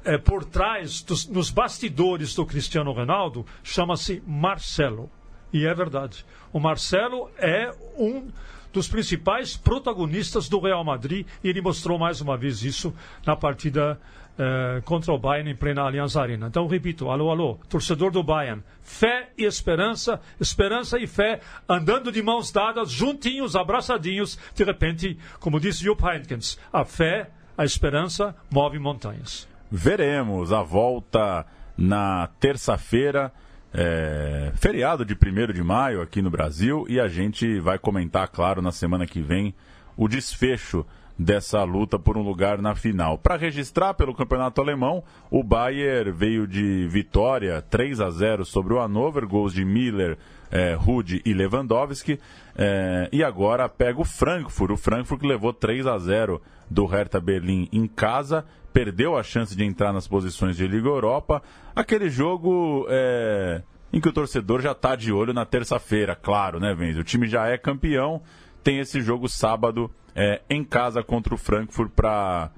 é, 0.04 0.18
por 0.18 0.44
trás, 0.44 1.00
dos, 1.00 1.24
nos 1.28 1.52
bastidores 1.52 2.34
do 2.34 2.44
Cristiano 2.44 2.90
Ronaldo, 2.90 3.46
chama-se 3.62 4.20
Marcelo. 4.26 5.08
E 5.52 5.64
é 5.64 5.72
verdade. 5.72 6.26
O 6.52 6.58
Marcelo 6.58 7.30
é 7.38 7.70
um 7.96 8.28
dos 8.72 8.88
principais 8.88 9.56
protagonistas 9.56 10.48
do 10.48 10.58
Real 10.58 10.82
Madrid 10.82 11.26
e 11.44 11.48
ele 11.48 11.60
mostrou 11.60 11.96
mais 11.96 12.20
uma 12.20 12.36
vez 12.36 12.64
isso 12.64 12.92
na 13.24 13.36
partida 13.36 14.00
eh, 14.38 14.80
contra 14.84 15.12
o 15.12 15.18
Bayern 15.18 15.50
em 15.50 15.56
plena 15.56 15.82
Allianz 15.82 16.16
Arena. 16.16 16.46
Então, 16.46 16.66
repito, 16.66 17.10
alô, 17.10 17.30
alô, 17.30 17.58
torcedor 17.68 18.10
do 18.10 18.22
Bayern, 18.22 18.62
fé 18.80 19.30
e 19.36 19.44
esperança, 19.44 20.20
esperança 20.40 20.98
e 20.98 21.06
fé, 21.06 21.40
andando 21.68 22.10
de 22.10 22.22
mãos 22.22 22.50
dadas, 22.50 22.90
juntinhos, 22.90 23.54
abraçadinhos, 23.54 24.38
de 24.54 24.64
repente, 24.64 25.18
como 25.38 25.60
disse 25.60 25.84
Jupp 25.84 26.02
Heynckes, 26.04 26.58
a 26.72 26.84
fé, 26.84 27.30
a 27.56 27.64
esperança 27.64 28.34
move 28.50 28.78
montanhas. 28.78 29.48
Veremos 29.70 30.52
a 30.52 30.62
volta 30.62 31.46
na 31.76 32.28
terça-feira 32.40 33.32
é, 33.74 34.52
feriado 34.54 35.04
de 35.04 35.14
1 35.14 35.52
de 35.52 35.62
maio 35.62 36.02
aqui 36.02 36.20
no 36.20 36.30
Brasil 36.30 36.84
e 36.88 37.00
a 37.00 37.08
gente 37.08 37.58
vai 37.58 37.78
comentar, 37.78 38.28
claro, 38.28 38.60
na 38.60 38.72
semana 38.72 39.06
que 39.06 39.20
vem 39.20 39.54
o 39.96 40.08
desfecho 40.08 40.86
dessa 41.18 41.62
luta 41.62 41.98
por 41.98 42.16
um 42.16 42.22
lugar 42.22 42.58
na 42.60 42.74
final. 42.74 43.18
Para 43.18 43.36
registrar 43.36 43.94
pelo 43.94 44.14
Campeonato 44.14 44.60
Alemão, 44.60 45.02
o 45.30 45.42
Bayern 45.42 46.10
veio 46.10 46.46
de 46.46 46.86
vitória 46.88 47.62
3 47.62 48.00
a 48.00 48.10
0 48.10 48.44
sobre 48.44 48.74
o 48.74 48.78
Hannover, 48.78 49.26
gols 49.26 49.52
de 49.52 49.64
Miller, 49.64 50.18
é, 50.50 50.74
Rude 50.74 51.22
e 51.24 51.32
Lewandowski, 51.32 52.18
é, 52.56 53.08
e 53.12 53.24
agora 53.24 53.68
pega 53.68 54.00
o 54.00 54.04
Frankfurt, 54.04 54.72
o 54.72 54.76
Frankfurt 54.76 55.20
que 55.20 55.26
levou 55.26 55.52
3 55.52 55.86
a 55.86 55.98
0 55.98 56.40
do 56.68 56.86
Hertha 56.86 57.20
Berlim 57.20 57.68
em 57.72 57.86
casa, 57.86 58.44
perdeu 58.72 59.16
a 59.16 59.22
chance 59.22 59.54
de 59.54 59.64
entrar 59.64 59.92
nas 59.92 60.08
posições 60.08 60.56
de 60.56 60.66
Liga 60.66 60.88
Europa. 60.88 61.42
Aquele 61.74 62.08
jogo 62.08 62.86
é, 62.88 63.62
em 63.92 64.00
que 64.00 64.08
o 64.08 64.12
torcedor 64.12 64.60
já 64.60 64.72
está 64.72 64.96
de 64.96 65.12
olho 65.12 65.32
na 65.32 65.44
terça-feira, 65.44 66.16
claro, 66.16 66.58
né, 66.58 66.74
Venz? 66.74 66.96
O 66.96 67.04
time 67.04 67.28
já 67.28 67.46
é 67.46 67.58
campeão, 67.58 68.22
tem 68.62 68.78
esse 68.78 69.00
jogo 69.00 69.28
sábado 69.28 69.90
é, 70.14 70.40
em 70.48 70.64
casa 70.64 71.02
contra 71.02 71.34
o 71.34 71.38
Frankfurt 71.38 71.90
para 71.90 72.50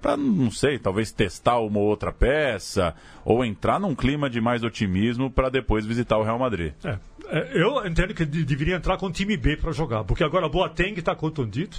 para 0.00 0.16
não 0.16 0.50
sei, 0.50 0.78
talvez 0.78 1.12
testar 1.12 1.58
uma 1.58 1.78
ou 1.78 1.86
outra 1.86 2.10
peça 2.10 2.94
ou 3.22 3.44
entrar 3.44 3.78
num 3.78 3.94
clima 3.94 4.30
de 4.30 4.40
mais 4.40 4.62
otimismo 4.64 5.30
para 5.30 5.50
depois 5.50 5.84
visitar 5.84 6.16
o 6.16 6.22
Real 6.22 6.38
Madrid. 6.38 6.72
É, 6.82 6.98
é, 7.28 7.50
eu 7.52 7.86
entendo 7.86 8.14
que 8.14 8.24
deveria 8.24 8.76
entrar 8.76 8.96
com 8.96 9.06
o 9.06 9.12
time 9.12 9.36
B 9.36 9.58
para 9.58 9.72
jogar, 9.72 10.04
porque 10.04 10.24
agora 10.24 10.48
Boateng 10.48 10.98
está 10.98 11.14
contundido. 11.14 11.76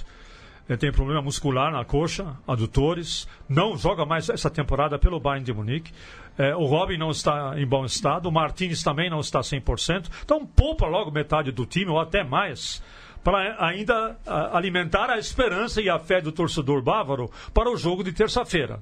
Tem 0.78 0.92
problema 0.92 1.20
muscular 1.20 1.72
na 1.72 1.84
coxa, 1.84 2.36
adutores, 2.46 3.28
não 3.48 3.76
joga 3.76 4.06
mais 4.06 4.28
essa 4.28 4.48
temporada 4.48 4.96
pelo 4.96 5.18
Bayern 5.18 5.44
de 5.44 5.52
Munique. 5.52 5.92
É, 6.38 6.54
o 6.54 6.64
Robin 6.64 6.96
não 6.96 7.10
está 7.10 7.54
em 7.56 7.66
bom 7.66 7.84
estado, 7.84 8.28
o 8.28 8.32
Martins 8.32 8.82
também 8.82 9.10
não 9.10 9.20
está 9.20 9.40
100%. 9.40 10.08
Então 10.24 10.46
poupa 10.46 10.86
logo 10.86 11.10
metade 11.10 11.50
do 11.50 11.66
time, 11.66 11.90
ou 11.90 11.98
até 11.98 12.22
mais 12.22 12.80
para 13.22 13.56
ainda 13.64 14.16
alimentar 14.52 15.10
a 15.10 15.18
esperança 15.18 15.80
e 15.80 15.88
a 15.88 15.98
fé 15.98 16.20
do 16.20 16.32
torcedor 16.32 16.82
bávaro 16.82 17.30
para 17.52 17.70
o 17.70 17.76
jogo 17.76 18.02
de 18.02 18.12
terça-feira. 18.12 18.80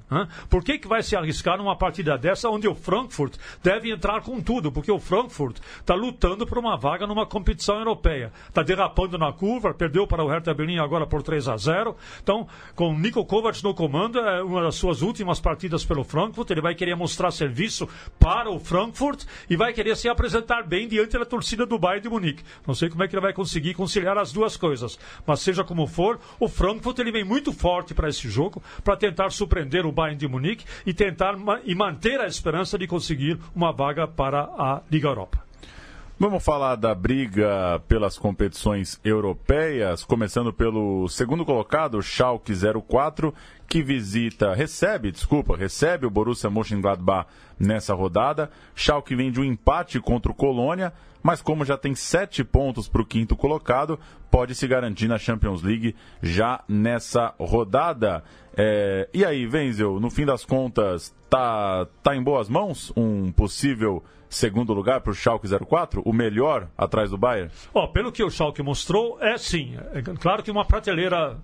Por 0.49 0.63
que, 0.63 0.77
que 0.77 0.87
vai 0.87 1.03
se 1.03 1.15
arriscar 1.15 1.57
numa 1.57 1.75
partida 1.75 2.17
dessa 2.17 2.49
onde 2.49 2.67
o 2.67 2.75
Frankfurt 2.75 3.35
deve 3.63 3.91
entrar 3.91 4.21
com 4.21 4.41
tudo? 4.41 4.71
Porque 4.71 4.91
o 4.91 4.99
Frankfurt 4.99 5.57
está 5.79 5.93
lutando 5.93 6.45
por 6.45 6.57
uma 6.57 6.77
vaga 6.77 7.05
numa 7.05 7.25
competição 7.25 7.77
europeia. 7.77 8.31
Está 8.47 8.63
derrapando 8.63 9.17
na 9.17 9.31
curva, 9.31 9.73
perdeu 9.73 10.07
para 10.07 10.23
o 10.23 10.27
Hertha 10.27 10.53
Berlim 10.53 10.79
agora 10.79 11.05
por 11.05 11.21
3 11.21 11.47
a 11.47 11.57
0. 11.57 11.95
Então, 12.21 12.47
com 12.75 12.97
Nico 12.97 13.25
Kovac 13.25 13.63
no 13.63 13.73
comando, 13.73 14.19
é 14.19 14.43
uma 14.43 14.63
das 14.63 14.75
suas 14.75 15.01
últimas 15.01 15.39
partidas 15.39 15.85
pelo 15.85 16.03
Frankfurt. 16.03 16.49
Ele 16.49 16.61
vai 16.61 16.75
querer 16.75 16.95
mostrar 16.95 17.31
serviço 17.31 17.87
para 18.19 18.49
o 18.49 18.59
Frankfurt 18.59 19.25
e 19.49 19.55
vai 19.55 19.73
querer 19.73 19.95
se 19.95 20.09
apresentar 20.09 20.63
bem 20.63 20.87
diante 20.87 21.17
da 21.17 21.25
torcida 21.25 21.65
do 21.65 21.77
Bayern 21.77 22.01
de 22.01 22.09
Munique. 22.09 22.43
Não 22.65 22.73
sei 22.73 22.89
como 22.89 23.03
é 23.03 23.07
que 23.07 23.15
ele 23.15 23.21
vai 23.21 23.33
conseguir 23.33 23.73
conciliar 23.73 24.17
as 24.31 24.33
duas 24.33 24.57
coisas. 24.57 24.97
Mas 25.25 25.41
seja 25.41 25.63
como 25.63 25.85
for, 25.85 26.19
o 26.39 26.47
Frankfurt 26.47 26.97
ele 26.99 27.11
vem 27.11 27.23
muito 27.23 27.51
forte 27.51 27.93
para 27.93 28.09
esse 28.09 28.29
jogo, 28.29 28.63
para 28.83 28.95
tentar 28.95 29.29
surpreender 29.31 29.85
o 29.85 29.91
Bayern 29.91 30.17
de 30.17 30.27
Munique 30.27 30.65
e 30.85 30.93
tentar 30.93 31.35
e 31.65 31.75
manter 31.75 32.19
a 32.19 32.27
esperança 32.27 32.77
de 32.77 32.87
conseguir 32.87 33.37
uma 33.53 33.71
vaga 33.71 34.07
para 34.07 34.41
a 34.41 34.81
Liga 34.89 35.09
Europa. 35.09 35.43
Vamos 36.17 36.45
falar 36.45 36.75
da 36.75 36.93
briga 36.93 37.81
pelas 37.87 38.15
competições 38.15 38.99
europeias, 39.03 40.03
começando 40.03 40.53
pelo 40.53 41.07
segundo 41.09 41.43
colocado, 41.43 41.99
Schalke 41.99 42.53
04, 42.87 43.33
que 43.71 43.81
visita, 43.81 44.53
recebe, 44.53 45.13
desculpa, 45.13 45.55
recebe 45.55 46.05
o 46.05 46.09
Borussia 46.09 46.49
Mönchengladbach 46.49 47.29
nessa 47.57 47.93
rodada. 47.93 48.51
Schalke 48.75 49.15
vem 49.15 49.31
de 49.31 49.39
um 49.39 49.45
empate 49.45 49.97
contra 50.01 50.29
o 50.29 50.35
Colônia, 50.35 50.91
mas 51.23 51.41
como 51.41 51.63
já 51.63 51.77
tem 51.77 51.95
sete 51.95 52.43
pontos 52.43 52.89
para 52.89 53.01
o 53.01 53.05
quinto 53.05 53.33
colocado, 53.33 53.97
pode 54.29 54.55
se 54.55 54.67
garantir 54.67 55.07
na 55.07 55.17
Champions 55.17 55.63
League 55.63 55.95
já 56.21 56.61
nessa 56.67 57.33
rodada. 57.39 58.21
É, 58.57 59.07
e 59.13 59.23
aí, 59.23 59.47
Wenzel, 59.47 60.01
no 60.01 60.09
fim 60.09 60.25
das 60.25 60.43
contas, 60.43 61.15
tá, 61.29 61.87
tá 62.03 62.13
em 62.13 62.21
boas 62.21 62.49
mãos 62.49 62.91
um 62.97 63.31
possível 63.31 64.03
segundo 64.29 64.73
lugar 64.73 64.99
para 64.99 65.11
o 65.11 65.15
Schalke 65.15 65.47
04, 65.47 66.01
o 66.03 66.11
melhor 66.11 66.67
atrás 66.77 67.11
do 67.11 67.17
Bayern? 67.17 67.49
Oh, 67.73 67.87
pelo 67.87 68.11
que 68.11 68.21
o 68.21 68.29
Schalke 68.29 68.61
mostrou, 68.61 69.17
é 69.21 69.37
sim. 69.37 69.77
É 69.93 70.01
claro 70.01 70.43
que 70.43 70.51
uma 70.51 70.65
prateleira 70.65 71.39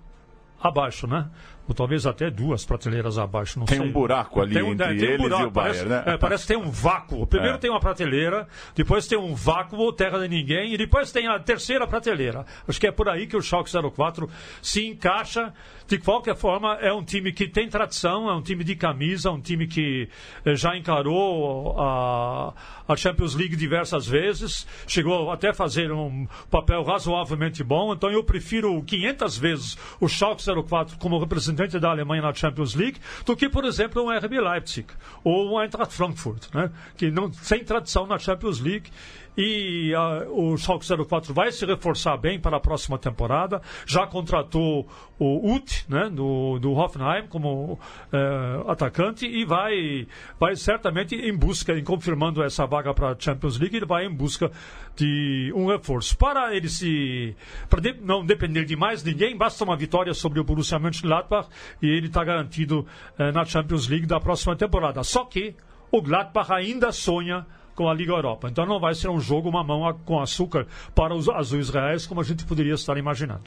abaixo, 0.60 1.06
né? 1.06 1.30
Ou 1.68 1.74
talvez 1.74 2.06
até 2.06 2.30
duas 2.30 2.64
prateleiras 2.64 3.18
abaixo, 3.18 3.58
não 3.58 3.66
tem 3.66 3.78
sei. 3.78 3.86
um 3.86 3.92
buraco 3.92 4.40
ali 4.40 4.60
um, 4.62 4.72
entre 4.72 5.04
eles 5.04 5.18
buraco, 5.18 5.42
e 5.42 5.46
o 5.46 5.52
parece, 5.52 5.84
né? 5.84 6.02
É, 6.06 6.16
parece 6.16 6.46
que 6.46 6.54
tem 6.54 6.56
um 6.56 6.70
vácuo. 6.70 7.26
Primeiro 7.26 7.56
é. 7.56 7.58
tem 7.58 7.70
uma 7.70 7.78
prateleira, 7.78 8.48
depois 8.74 9.06
tem 9.06 9.18
um 9.18 9.34
vácuo, 9.34 9.92
terra 9.92 10.18
de 10.20 10.28
ninguém, 10.28 10.72
e 10.72 10.78
depois 10.78 11.12
tem 11.12 11.28
a 11.28 11.38
terceira 11.38 11.86
prateleira. 11.86 12.46
Acho 12.66 12.80
que 12.80 12.86
é 12.86 12.90
por 12.90 13.06
aí 13.08 13.26
que 13.26 13.36
o 13.36 13.42
Schalke 13.42 13.70
04 13.70 14.28
se 14.62 14.86
encaixa. 14.86 15.52
De 15.86 15.98
qualquer 15.98 16.36
forma, 16.36 16.74
é 16.82 16.92
um 16.92 17.02
time 17.02 17.32
que 17.32 17.48
tem 17.48 17.66
tradição, 17.66 18.28
é 18.28 18.34
um 18.34 18.42
time 18.42 18.62
de 18.62 18.76
camisa, 18.76 19.30
um 19.30 19.40
time 19.40 19.66
que 19.66 20.08
eh, 20.44 20.54
já 20.54 20.76
encarou 20.76 21.78
a, 21.80 22.52
a 22.86 22.96
Champions 22.96 23.34
League 23.34 23.56
diversas 23.56 24.06
vezes, 24.06 24.66
chegou 24.86 25.30
até 25.30 25.48
a 25.48 25.54
fazer 25.54 25.90
um 25.90 26.26
papel 26.50 26.82
razoavelmente 26.82 27.64
bom, 27.64 27.94
então 27.94 28.10
eu 28.10 28.22
prefiro 28.22 28.82
500 28.82 29.38
vezes 29.38 29.78
o 29.98 30.06
Schalke 30.08 30.44
04 30.44 30.98
como 30.98 31.18
representante 31.18 31.57
representante 31.58 31.80
da 31.80 31.90
Alemanha 31.90 32.22
na 32.22 32.32
Champions 32.32 32.74
League 32.74 32.98
do 33.26 33.36
que, 33.36 33.48
por 33.48 33.64
exemplo, 33.64 34.02
um 34.02 34.16
RB 34.16 34.40
Leipzig 34.40 34.86
ou 35.24 35.52
um 35.52 35.60
Eintracht 35.60 35.92
Frankfurt, 35.92 36.54
né? 36.54 36.70
que 36.96 37.10
não 37.10 37.32
sem 37.32 37.64
tradição 37.64 38.06
na 38.06 38.18
Champions 38.18 38.60
League 38.60 38.90
e 39.38 39.92
uh, 39.94 40.52
o 40.52 40.58
Schalke 40.58 40.84
04 40.84 41.32
vai 41.32 41.52
se 41.52 41.64
reforçar 41.64 42.16
bem 42.16 42.40
para 42.40 42.56
a 42.56 42.60
próxima 42.60 42.98
temporada. 42.98 43.62
Já 43.86 44.04
contratou 44.04 44.88
o 45.16 45.54
Ut, 45.54 45.84
né, 45.88 46.10
do, 46.10 46.58
do 46.58 46.72
Hoffenheim, 46.72 47.28
como 47.28 47.74
uh, 47.74 48.68
atacante 48.68 49.26
e 49.26 49.44
vai, 49.44 50.08
vai 50.40 50.56
certamente 50.56 51.14
em 51.14 51.36
busca, 51.36 51.72
em 51.78 51.84
confirmando 51.84 52.42
essa 52.42 52.66
vaga 52.66 52.92
para 52.92 53.10
a 53.10 53.16
Champions 53.16 53.56
League, 53.60 53.76
ele 53.76 53.86
vai 53.86 54.06
em 54.06 54.12
busca 54.12 54.50
de 54.96 55.52
um 55.54 55.66
reforço. 55.66 56.18
Para 56.18 56.56
ele 56.56 56.68
se. 56.68 57.36
para 57.70 57.80
de, 57.80 57.92
não 58.00 58.26
depender 58.26 58.64
de 58.64 58.74
mais 58.74 59.04
ninguém, 59.04 59.36
basta 59.36 59.62
uma 59.62 59.76
vitória 59.76 60.12
sobre 60.14 60.40
o 60.40 60.44
Borussia 60.44 60.80
Mönchengladbach 60.80 61.48
e 61.80 61.86
ele 61.86 62.08
está 62.08 62.24
garantido 62.24 62.80
uh, 62.80 63.32
na 63.32 63.44
Champions 63.44 63.86
League 63.86 64.06
da 64.06 64.18
próxima 64.18 64.56
temporada. 64.56 65.04
Só 65.04 65.24
que 65.24 65.54
o 65.92 66.02
Gladbach 66.02 66.52
ainda 66.52 66.90
sonha 66.90 67.46
com 67.78 67.88
a 67.88 67.94
Liga 67.94 68.10
Europa. 68.10 68.48
Então 68.48 68.66
não 68.66 68.80
vai 68.80 68.92
ser 68.92 69.08
um 69.08 69.20
jogo 69.20 69.52
mamão 69.52 69.96
com 70.04 70.18
açúcar 70.18 70.66
para 70.96 71.14
os 71.14 71.28
azuis 71.28 71.70
reais, 71.70 72.08
como 72.08 72.20
a 72.20 72.24
gente 72.24 72.44
poderia 72.44 72.74
estar 72.74 72.98
imaginando. 72.98 73.44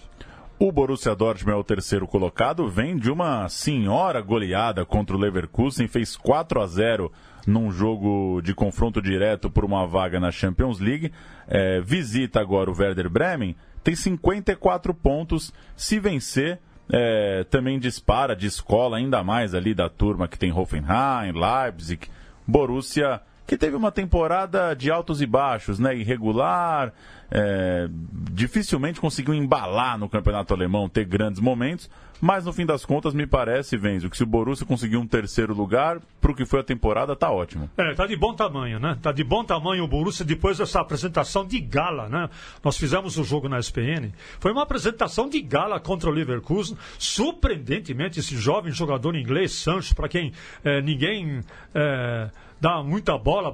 O 0.58 0.72
Borussia 0.72 1.14
Dortmund 1.14 1.58
é 1.58 1.60
o 1.60 1.66
terceiro 1.66 2.08
colocado, 2.08 2.70
vem 2.70 2.96
de 2.96 3.12
uma 3.12 3.50
senhora 3.50 4.22
goleada 4.22 4.86
contra 4.86 5.18
o 5.18 5.20
Leverkusen, 5.20 5.86
fez 5.90 6.16
4 6.16 6.62
a 6.62 6.66
0 6.66 7.12
num 7.46 7.70
jogo 7.72 8.40
de 8.42 8.54
confronto 8.54 9.02
direto 9.02 9.50
por 9.50 9.66
uma 9.66 9.86
vaga 9.86 10.18
na 10.18 10.32
Champions 10.32 10.80
League. 10.80 11.12
É, 11.46 11.82
visita 11.82 12.40
agora 12.40 12.72
o 12.72 12.78
Werder 12.78 13.10
Bremen, 13.10 13.54
tem 13.84 13.96
54 13.96 14.94
pontos. 14.94 15.52
Se 15.76 16.00
vencer, 16.00 16.62
é, 16.90 17.44
também 17.50 17.78
dispara 17.78 18.34
de 18.34 18.48
escola 18.48 18.96
ainda 18.96 19.22
mais 19.26 19.54
ali 19.54 19.74
da 19.74 19.90
turma 19.90 20.26
que 20.26 20.40
tem 20.40 20.54
Hoffenheim, 20.54 21.34
Leipzig, 21.34 22.08
Borussia 22.48 23.20
que 23.52 23.58
teve 23.58 23.76
uma 23.76 23.92
temporada 23.92 24.74
de 24.74 24.90
altos 24.90 25.22
e 25.22 25.26
baixos, 25.26 25.78
né? 25.78 25.94
Irregular, 25.94 26.94
é, 27.30 27.90
dificilmente 28.32 29.02
conseguiu 29.02 29.34
embalar 29.34 29.98
no 29.98 30.08
campeonato 30.08 30.54
alemão, 30.54 30.88
ter 30.88 31.04
grandes 31.04 31.42
momentos, 31.42 31.90
mas 32.22 32.46
no 32.46 32.54
fim 32.54 32.66
das 32.66 32.86
contas 32.86 33.14
me 33.14 33.26
parece, 33.26 33.76
Venzo, 33.76 34.10
que 34.10 34.16
se 34.16 34.24
o 34.24 34.28
Borussia 34.28 34.66
conseguiu 34.66 35.00
um 35.02 35.08
terceiro 35.08 35.54
lugar, 35.54 36.00
para 36.22 36.32
o 36.32 36.36
que 36.36 36.46
foi 36.46 36.60
a 36.60 36.64
temporada, 36.64 37.16
tá 37.16 37.32
ótimo. 37.32 37.70
É, 37.76 37.96
tá 37.96 38.06
de 38.06 38.16
bom 38.16 38.34
tamanho, 38.34 38.80
né? 38.80 38.98
Tá 39.02 39.12
de 39.12 39.24
bom 39.24 39.44
tamanho 39.44 39.84
o 39.84 39.88
Borussia 39.88 40.24
depois 40.24 40.60
dessa 40.60 40.80
apresentação 40.80 41.46
de 41.46 41.60
gala, 41.60 42.08
né? 42.08 42.30
Nós 42.64 42.78
fizemos 42.78 43.18
o 43.18 43.24
jogo 43.24 43.50
na 43.50 43.60
SPN, 43.60 44.14
foi 44.40 44.52
uma 44.52 44.62
apresentação 44.62 45.28
de 45.28 45.42
gala 45.42 45.80
contra 45.80 46.10
o 46.10 46.14
Leverkusen, 46.14 46.78
surpreendentemente 47.00 48.20
esse 48.20 48.38
jovem 48.38 48.72
jogador 48.72 49.16
inglês, 49.16 49.54
Sancho, 49.54 49.96
para 49.96 50.08
quem 50.08 50.32
é, 50.64 50.82
ninguém... 50.82 51.42
É, 51.74 52.30
dá 52.62 52.84
muita 52.84 53.18
bola 53.18 53.52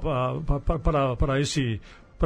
para 1.17 1.39
esse, 1.39 1.79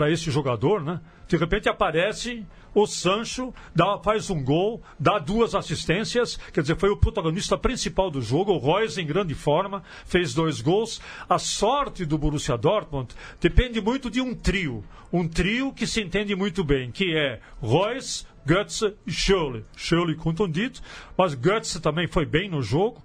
esse 0.10 0.32
jogador, 0.32 0.84
né? 0.84 1.02
De 1.28 1.38
repente 1.38 1.70
aparece 1.70 2.46
o 2.74 2.86
Sancho, 2.86 3.54
dá, 3.76 3.98
faz 3.98 4.30
um 4.30 4.44
gol, 4.44 4.82
dá 5.00 5.20
duas 5.20 5.54
assistências, 5.56 6.38
quer 6.54 6.62
dizer, 6.62 6.78
foi 6.78 6.90
o 6.90 6.98
protagonista 6.98 7.58
principal 7.58 8.10
do 8.10 8.22
jogo. 8.22 8.54
O 8.54 8.58
Royce, 8.58 9.02
em 9.02 9.06
grande 9.06 9.34
forma, 9.34 9.84
fez 10.06 10.34
dois 10.34 10.62
gols. 10.62 11.02
A 11.30 11.38
sorte 11.38 12.06
do 12.06 12.18
Borussia 12.18 12.58
Dortmund 12.58 13.14
depende 13.40 13.82
muito 13.82 14.10
de 14.10 14.22
um 14.22 14.34
trio. 14.34 14.84
Um 15.12 15.28
trio 15.28 15.74
que 15.74 15.86
se 15.86 16.02
entende 16.02 16.36
muito 16.36 16.64
bem, 16.64 16.92
que 16.92 17.16
é 17.16 17.40
Royce, 17.62 18.26
Götze 18.46 18.96
e 19.06 19.12
Schöle. 19.12 19.66
Schöle 19.76 20.16
contundido, 20.16 20.80
mas 21.18 21.36
Götze 21.36 21.82
também 21.82 22.08
foi 22.08 22.26
bem 22.26 22.50
no 22.50 22.62
jogo. 22.62 23.04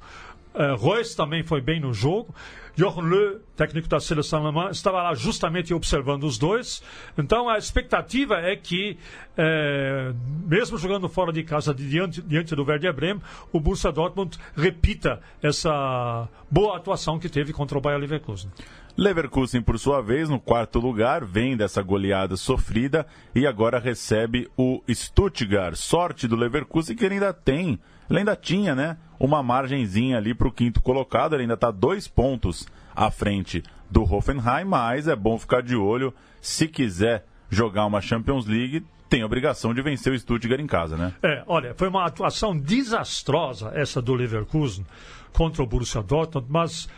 Uh, 0.55 0.75
Royce 0.77 1.17
também 1.17 1.43
foi 1.43 1.61
bem 1.61 1.81
no 1.81 1.93
jogo. 1.93 2.35
Löw, 2.79 3.41
técnico 3.57 3.89
da 3.89 3.99
seleção 3.99 4.43
alemã, 4.43 4.71
estava 4.71 5.03
lá 5.03 5.15
justamente 5.15 5.73
observando 5.73 6.25
os 6.25 6.37
dois. 6.37 6.83
Então 7.17 7.49
a 7.49 7.57
expectativa 7.57 8.37
é 8.37 8.55
que, 8.55 8.99
é, 9.37 10.13
mesmo 10.47 10.77
jogando 10.77 11.09
fora 11.09 11.33
de 11.33 11.43
casa 11.43 11.75
diante, 11.75 12.21
diante 12.21 12.55
do 12.55 12.65
Werder 12.65 12.93
Bremen, 12.93 13.23
o 13.53 13.59
Borussia 13.59 13.91
Dortmund 13.91 14.39
repita 14.55 15.21
essa 15.43 16.29
boa 16.51 16.77
atuação 16.77 17.19
que 17.19 17.29
teve 17.29 17.53
contra 17.53 17.79
o 17.79 17.81
Bayer 17.81 17.99
Leverkusen. 17.99 18.51
Leverkusen, 18.97 19.61
por 19.61 19.79
sua 19.79 20.01
vez, 20.01 20.29
no 20.29 20.41
quarto 20.41 20.79
lugar, 20.79 21.23
vem 21.23 21.55
dessa 21.55 21.83
goleada 21.83 22.35
sofrida 22.37 23.07
e 23.35 23.47
agora 23.47 23.79
recebe 23.79 24.49
o 24.57 24.83
Stuttgart. 24.89 25.75
Sorte 25.77 26.27
do 26.27 26.35
Leverkusen 26.35 26.97
que 26.97 27.05
ele 27.05 27.15
ainda 27.15 27.33
tem, 27.33 27.79
ele 28.09 28.21
ainda 28.21 28.35
tinha, 28.35 28.75
né? 28.75 28.97
Uma 29.19 29.43
margenzinha 29.43 30.17
ali 30.17 30.35
para 30.35 30.49
o 30.49 30.53
quinto 30.53 30.81
colocado. 30.81 31.35
Ele 31.35 31.43
ainda 31.43 31.55
está 31.55 31.71
dois 31.71 32.09
pontos 32.09 32.67
à 32.95 33.11
frente 33.11 33.63
do 33.91 34.03
Hoffenheim, 34.03 34.65
mas 34.65 35.09
é 35.09 35.17
bom 35.17 35.39
ficar 35.39 35.63
de 35.63 35.77
olho. 35.77 36.13
Se 36.41 36.67
quiser 36.67 37.25
jogar 37.51 37.87
uma 37.87 38.01
Champions 38.01 38.47
League, 38.47 38.85
tem 39.09 39.23
a 39.23 39.27
obrigação 39.27 39.73
de 39.73 39.83
vencer 39.83 40.13
o 40.13 40.19
Stuttgart 40.19 40.61
em 40.61 40.67
casa, 40.67 40.97
né? 40.97 41.15
É, 41.23 41.43
olha, 41.47 41.75
foi 41.75 41.89
uma 41.89 42.05
atuação 42.05 42.57
desastrosa 42.57 43.71
essa 43.75 44.03
do 44.03 44.15
Leverkusen 44.15 44.85
contra 45.33 45.63
o 45.63 45.67
Borussia 45.67 46.03
Dortmund, 46.03 46.47
mas 46.51 46.89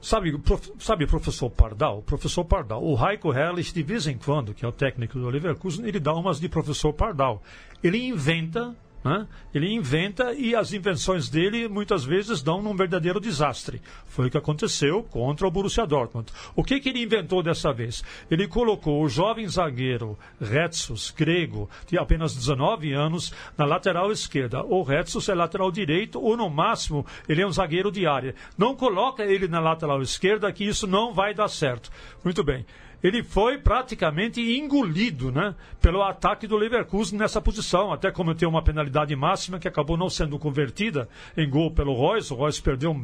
sabe, 0.00 0.36
prof, 0.38 0.72
sabe 0.78 1.06
professor 1.06 1.50
Pardal? 1.50 2.02
Professor 2.02 2.44
Pardal, 2.44 2.82
o 2.82 2.96
Heiko 2.98 3.32
Herrlich, 3.32 3.72
de 3.72 3.82
vez 3.82 4.06
em 4.06 4.18
quando, 4.18 4.54
que 4.54 4.64
é 4.64 4.68
o 4.68 4.72
técnico 4.72 5.18
do 5.18 5.28
Leverkusen, 5.28 5.86
ele 5.86 6.00
dá 6.00 6.14
umas 6.14 6.40
de 6.40 6.48
professor 6.48 6.92
Pardal. 6.92 7.42
Ele 7.82 7.98
inventa 7.98 8.74
né? 9.06 9.28
Ele 9.54 9.72
inventa 9.72 10.32
e 10.32 10.52
as 10.56 10.72
invenções 10.72 11.28
dele 11.28 11.68
muitas 11.68 12.04
vezes 12.04 12.42
dão 12.42 12.60
num 12.60 12.74
verdadeiro 12.74 13.20
desastre. 13.20 13.80
Foi 14.04 14.26
o 14.26 14.30
que 14.30 14.36
aconteceu 14.36 15.04
contra 15.04 15.46
o 15.46 15.50
Borussia 15.50 15.86
Dortmund. 15.86 16.32
O 16.56 16.64
que, 16.64 16.80
que 16.80 16.88
ele 16.88 17.04
inventou 17.04 17.40
dessa 17.40 17.72
vez? 17.72 18.02
Ele 18.28 18.48
colocou 18.48 19.00
o 19.00 19.08
jovem 19.08 19.46
zagueiro 19.48 20.18
Retsus, 20.40 21.12
grego, 21.16 21.70
de 21.86 21.96
apenas 21.96 22.34
19 22.34 22.92
anos, 22.92 23.32
na 23.56 23.64
lateral 23.64 24.10
esquerda. 24.10 24.64
O 24.64 24.82
Retsus 24.82 25.28
é 25.28 25.34
lateral 25.34 25.70
direito 25.70 26.20
ou, 26.20 26.36
no 26.36 26.50
máximo, 26.50 27.06
ele 27.28 27.42
é 27.42 27.46
um 27.46 27.52
zagueiro 27.52 27.92
de 27.92 28.08
área. 28.08 28.34
Não 28.58 28.74
coloca 28.74 29.24
ele 29.24 29.46
na 29.46 29.60
lateral 29.60 30.02
esquerda 30.02 30.52
que 30.52 30.64
isso 30.64 30.84
não 30.84 31.14
vai 31.14 31.32
dar 31.32 31.48
certo. 31.48 31.92
Muito 32.24 32.42
bem 32.42 32.66
ele 33.06 33.22
foi 33.22 33.58
praticamente 33.58 34.40
engolido 34.40 35.30
né, 35.30 35.54
pelo 35.80 36.02
ataque 36.02 36.46
do 36.46 36.56
Leverkusen 36.56 37.18
nessa 37.18 37.40
posição, 37.40 37.92
até 37.92 38.10
cometeu 38.10 38.48
uma 38.48 38.62
penalidade 38.62 39.14
máxima 39.14 39.58
que 39.58 39.68
acabou 39.68 39.96
não 39.96 40.08
sendo 40.08 40.38
convertida 40.38 41.08
em 41.36 41.48
gol 41.48 41.70
pelo 41.70 41.92
Royce. 41.92 42.32
O 42.32 42.36
Royce 42.36 42.60
perdeu 42.62 42.94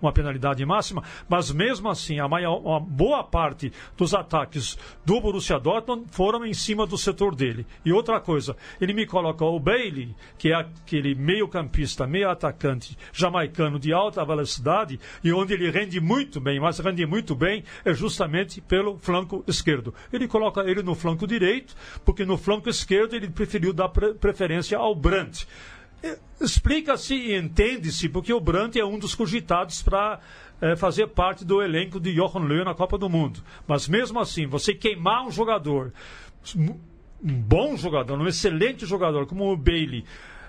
uma 0.00 0.12
penalidade 0.12 0.64
máxima, 0.64 1.02
mas 1.28 1.50
mesmo 1.50 1.88
assim, 1.88 2.18
a 2.18 2.28
maior, 2.28 2.60
uma 2.60 2.80
boa 2.80 3.24
parte 3.24 3.72
dos 3.96 4.14
ataques 4.14 4.78
do 5.04 5.20
Borussia 5.20 5.58
Dortmund 5.58 6.06
foram 6.10 6.44
em 6.44 6.54
cima 6.54 6.86
do 6.86 6.96
setor 6.96 7.34
dele. 7.34 7.66
E 7.84 7.92
outra 7.92 8.20
coisa, 8.20 8.56
ele 8.80 8.92
me 8.92 9.06
coloca 9.06 9.44
o 9.44 9.58
Bailey, 9.58 10.14
que 10.38 10.52
é 10.52 10.54
aquele 10.54 11.14
meio-campista, 11.14 12.06
meio-atacante 12.06 12.96
jamaicano 13.12 13.78
de 13.78 13.92
alta 13.92 14.24
velocidade, 14.24 14.98
e 15.22 15.32
onde 15.32 15.54
ele 15.54 15.70
rende 15.70 16.00
muito 16.00 16.40
bem, 16.40 16.60
mas 16.60 16.78
rende 16.78 17.06
muito 17.06 17.34
bem 17.34 17.64
é 17.84 17.92
justamente 17.92 18.60
pelo 18.60 18.98
flanco 18.98 19.33
flanco 19.34 19.44
esquerdo. 19.48 19.94
Ele 20.12 20.28
coloca 20.28 20.60
ele 20.62 20.82
no 20.82 20.94
flanco 20.94 21.26
direito, 21.26 21.74
porque 22.04 22.24
no 22.24 22.36
flanco 22.36 22.68
esquerdo 22.68 23.14
ele 23.14 23.28
preferiu 23.28 23.72
dar 23.72 23.88
pre 23.88 24.14
preferência 24.14 24.78
ao 24.78 24.94
Brandt. 24.94 25.48
Explica-se 26.40 27.14
e 27.14 27.34
entende-se, 27.34 28.08
porque 28.08 28.32
o 28.32 28.40
Brandt 28.40 28.78
é 28.78 28.84
um 28.84 28.98
dos 28.98 29.14
cogitados 29.14 29.82
para 29.82 30.20
é, 30.60 30.76
fazer 30.76 31.08
parte 31.08 31.44
do 31.44 31.62
elenco 31.62 31.98
de 31.98 32.14
Johan 32.14 32.44
Löw 32.44 32.64
na 32.64 32.74
Copa 32.74 32.98
do 32.98 33.08
Mundo. 33.08 33.40
Mas 33.66 33.88
mesmo 33.88 34.20
assim, 34.20 34.46
você 34.46 34.74
queimar 34.74 35.26
um 35.26 35.30
jogador, 35.30 35.92
um 36.54 36.76
bom 37.22 37.74
jogador, 37.76 38.18
um 38.18 38.26
excelente 38.26 38.84
jogador 38.84 39.24
como 39.26 39.50
o 39.50 39.56
Bailey, 39.56 40.04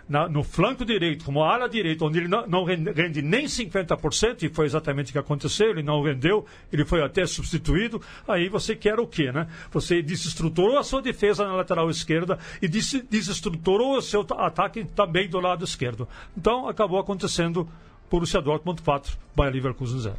na, 0.07 0.29
no 0.29 0.43
flanco 0.43 0.85
direito, 0.85 1.25
como 1.25 1.43
ala 1.43 1.67
direita, 1.67 2.05
onde 2.05 2.19
ele 2.19 2.27
não, 2.27 2.45
não 2.47 2.63
rende 2.63 3.21
nem 3.21 3.45
50%, 3.45 4.43
e 4.43 4.49
foi 4.49 4.65
exatamente 4.65 5.09
o 5.09 5.13
que 5.13 5.19
aconteceu, 5.19 5.69
ele 5.69 5.83
não 5.83 6.01
rendeu, 6.01 6.45
ele 6.71 6.85
foi 6.85 7.03
até 7.03 7.25
substituído, 7.25 8.01
aí 8.27 8.47
você 8.47 8.75
quer 8.75 8.99
o 8.99 9.07
quê, 9.07 9.31
né? 9.31 9.47
Você 9.71 10.01
desestruturou 10.01 10.77
a 10.77 10.83
sua 10.83 11.01
defesa 11.01 11.45
na 11.45 11.55
lateral 11.55 11.89
esquerda 11.89 12.37
e 12.61 12.67
desestruturou 12.67 13.97
o 13.97 14.01
seu 14.01 14.25
ataque 14.37 14.85
também 14.85 15.27
do 15.27 15.39
lado 15.39 15.65
esquerdo. 15.65 16.07
Então, 16.37 16.67
acabou 16.67 16.99
acontecendo 16.99 17.67
Borussia 18.09 18.41
Dortmund 18.41 18.81
4, 18.81 19.17
Bayer 19.35 19.53
Leverkusen 19.53 19.99
0. 19.99 20.15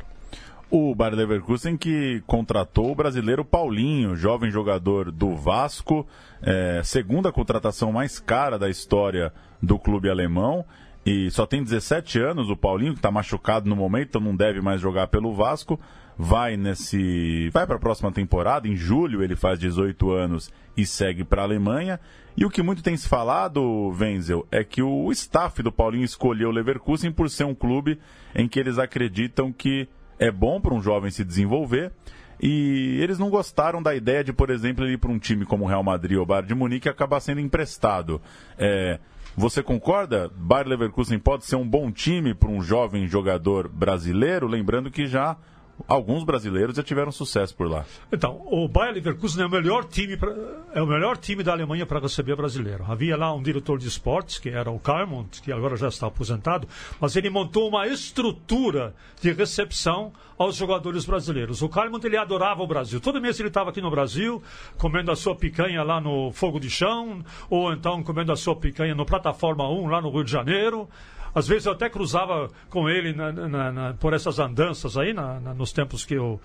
O 0.68 0.94
Bayer 0.96 1.14
Leverkusen 1.14 1.76
que 1.76 2.22
contratou 2.26 2.90
o 2.90 2.94
brasileiro 2.94 3.44
Paulinho, 3.44 4.16
jovem 4.16 4.50
jogador 4.50 5.12
do 5.12 5.36
Vasco, 5.36 6.04
é, 6.42 6.82
segunda 6.82 7.30
contratação 7.30 7.92
mais 7.92 8.18
cara 8.18 8.58
da 8.58 8.68
história 8.68 9.32
do 9.66 9.78
clube 9.78 10.08
alemão. 10.08 10.64
E 11.04 11.30
só 11.30 11.46
tem 11.46 11.62
17 11.62 12.18
anos 12.18 12.50
o 12.50 12.56
Paulinho, 12.56 12.92
que 12.92 12.98
está 12.98 13.10
machucado 13.10 13.68
no 13.68 13.76
momento, 13.76 14.08
então 14.08 14.20
não 14.20 14.34
deve 14.34 14.60
mais 14.60 14.80
jogar 14.80 15.08
pelo 15.08 15.34
Vasco. 15.34 15.78
Vai 16.18 16.56
nesse. 16.56 17.50
Vai 17.50 17.66
para 17.66 17.76
a 17.76 17.80
próxima 17.80 18.10
temporada, 18.10 18.66
em 18.66 18.74
julho 18.74 19.22
ele 19.22 19.36
faz 19.36 19.58
18 19.58 20.10
anos 20.10 20.50
e 20.76 20.86
segue 20.86 21.22
para 21.22 21.42
a 21.42 21.44
Alemanha. 21.44 22.00
E 22.36 22.44
o 22.44 22.50
que 22.50 22.62
muito 22.62 22.82
tem 22.82 22.96
se 22.96 23.08
falado, 23.08 23.94
Wenzel, 23.98 24.46
é 24.50 24.64
que 24.64 24.82
o 24.82 25.10
staff 25.12 25.62
do 25.62 25.72
Paulinho 25.72 26.04
escolheu 26.04 26.48
o 26.48 26.52
Leverkusen 26.52 27.12
por 27.12 27.30
ser 27.30 27.44
um 27.44 27.54
clube 27.54 27.98
em 28.34 28.48
que 28.48 28.58
eles 28.58 28.78
acreditam 28.78 29.52
que 29.52 29.88
é 30.18 30.30
bom 30.30 30.60
para 30.60 30.74
um 30.74 30.82
jovem 30.82 31.10
se 31.10 31.24
desenvolver. 31.24 31.92
E 32.40 32.98
eles 33.00 33.18
não 33.18 33.30
gostaram 33.30 33.82
da 33.82 33.94
ideia 33.94 34.22
de, 34.22 34.32
por 34.32 34.50
exemplo, 34.50 34.84
ele 34.84 34.94
ir 34.94 34.98
para 34.98 35.10
um 35.10 35.18
time 35.18 35.46
como 35.46 35.64
o 35.64 35.68
Real 35.68 35.82
Madrid 35.82 36.18
ou 36.18 36.26
Bayern 36.26 36.48
de 36.48 36.54
Munique 36.54 36.88
e 36.88 36.90
acabar 36.90 37.20
sendo 37.20 37.40
emprestado. 37.40 38.20
É, 38.58 38.98
você 39.36 39.62
concorda? 39.62 40.30
Bayer 40.34 40.66
Leverkusen 40.66 41.18
pode 41.18 41.44
ser 41.44 41.56
um 41.56 41.68
bom 41.68 41.92
time 41.92 42.34
para 42.34 42.50
um 42.50 42.62
jovem 42.62 43.06
jogador 43.06 43.68
brasileiro, 43.68 44.46
lembrando 44.46 44.90
que 44.90 45.06
já 45.06 45.36
alguns 45.86 46.24
brasileiros 46.24 46.76
já 46.76 46.82
tiveram 46.82 47.12
sucesso 47.12 47.54
por 47.54 47.68
lá. 47.68 47.84
Então, 48.12 48.42
o 48.46 48.68
Bayer 48.68 48.94
Leverkusen 48.94 49.42
é 49.42 49.46
o 49.46 49.50
melhor 49.50 49.84
time 49.84 50.16
pra, 50.16 50.34
é 50.72 50.82
o 50.82 50.86
melhor 50.86 51.16
time 51.16 51.42
da 51.42 51.52
Alemanha 51.52 51.86
para 51.86 52.00
receber 52.00 52.36
brasileiro. 52.36 52.84
Havia 52.88 53.16
lá 53.16 53.32
um 53.32 53.42
diretor 53.42 53.78
de 53.78 53.86
esportes 53.86 54.38
que 54.38 54.48
era 54.48 54.70
o 54.70 54.78
Carmont, 54.78 55.40
que 55.42 55.52
agora 55.52 55.76
já 55.76 55.88
está 55.88 56.06
aposentado, 56.06 56.68
mas 57.00 57.16
ele 57.16 57.30
montou 57.30 57.68
uma 57.68 57.86
estrutura 57.86 58.94
de 59.20 59.32
recepção 59.32 60.12
aos 60.38 60.56
jogadores 60.56 61.04
brasileiros. 61.04 61.62
O 61.62 61.68
Carmont 61.68 62.04
ele 62.04 62.16
adorava 62.16 62.62
o 62.62 62.66
Brasil. 62.66 63.00
Todo 63.00 63.20
mês 63.20 63.38
ele 63.38 63.48
estava 63.48 63.70
aqui 63.70 63.80
no 63.80 63.90
Brasil, 63.90 64.42
comendo 64.76 65.10
a 65.10 65.16
sua 65.16 65.34
picanha 65.34 65.82
lá 65.82 66.00
no 66.00 66.30
Fogo 66.32 66.60
de 66.60 66.68
Chão, 66.68 67.24
ou 67.48 67.72
então 67.72 68.02
comendo 68.02 68.32
a 68.32 68.36
sua 68.36 68.56
picanha 68.56 68.94
no 68.94 69.06
Plataforma 69.06 69.68
1 69.68 69.86
lá 69.86 70.00
no 70.00 70.10
Rio 70.10 70.24
de 70.24 70.30
Janeiro 70.30 70.88
Às 71.36 71.46
vezes 71.46 71.66
eu 71.66 71.72
até 71.72 71.90
cruzava 71.90 72.48
com 72.70 72.88
ele 72.88 73.12
na, 73.12 73.30
na, 73.30 73.70
na, 73.70 73.92
por 73.92 74.14
essas 74.14 74.38
andanças 74.38 74.96
aí, 74.96 75.12
nos 75.54 75.70
tempos 75.70 76.02
que 76.02 76.14
eu 76.14 76.40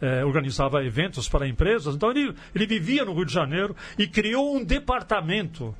é, 0.00 0.24
organizava 0.24 0.84
eventos 0.84 1.28
para 1.28 1.48
empresas. 1.48 1.96
Então 1.96 2.12
ele, 2.12 2.32
ele 2.54 2.64
vivia 2.64 3.04
no 3.04 3.12
Rio 3.12 3.24
de 3.24 3.32
Janeiro 3.32 3.74
e 3.98 4.06
criou 4.06 4.54
um 4.54 4.64
departamento 4.64 5.74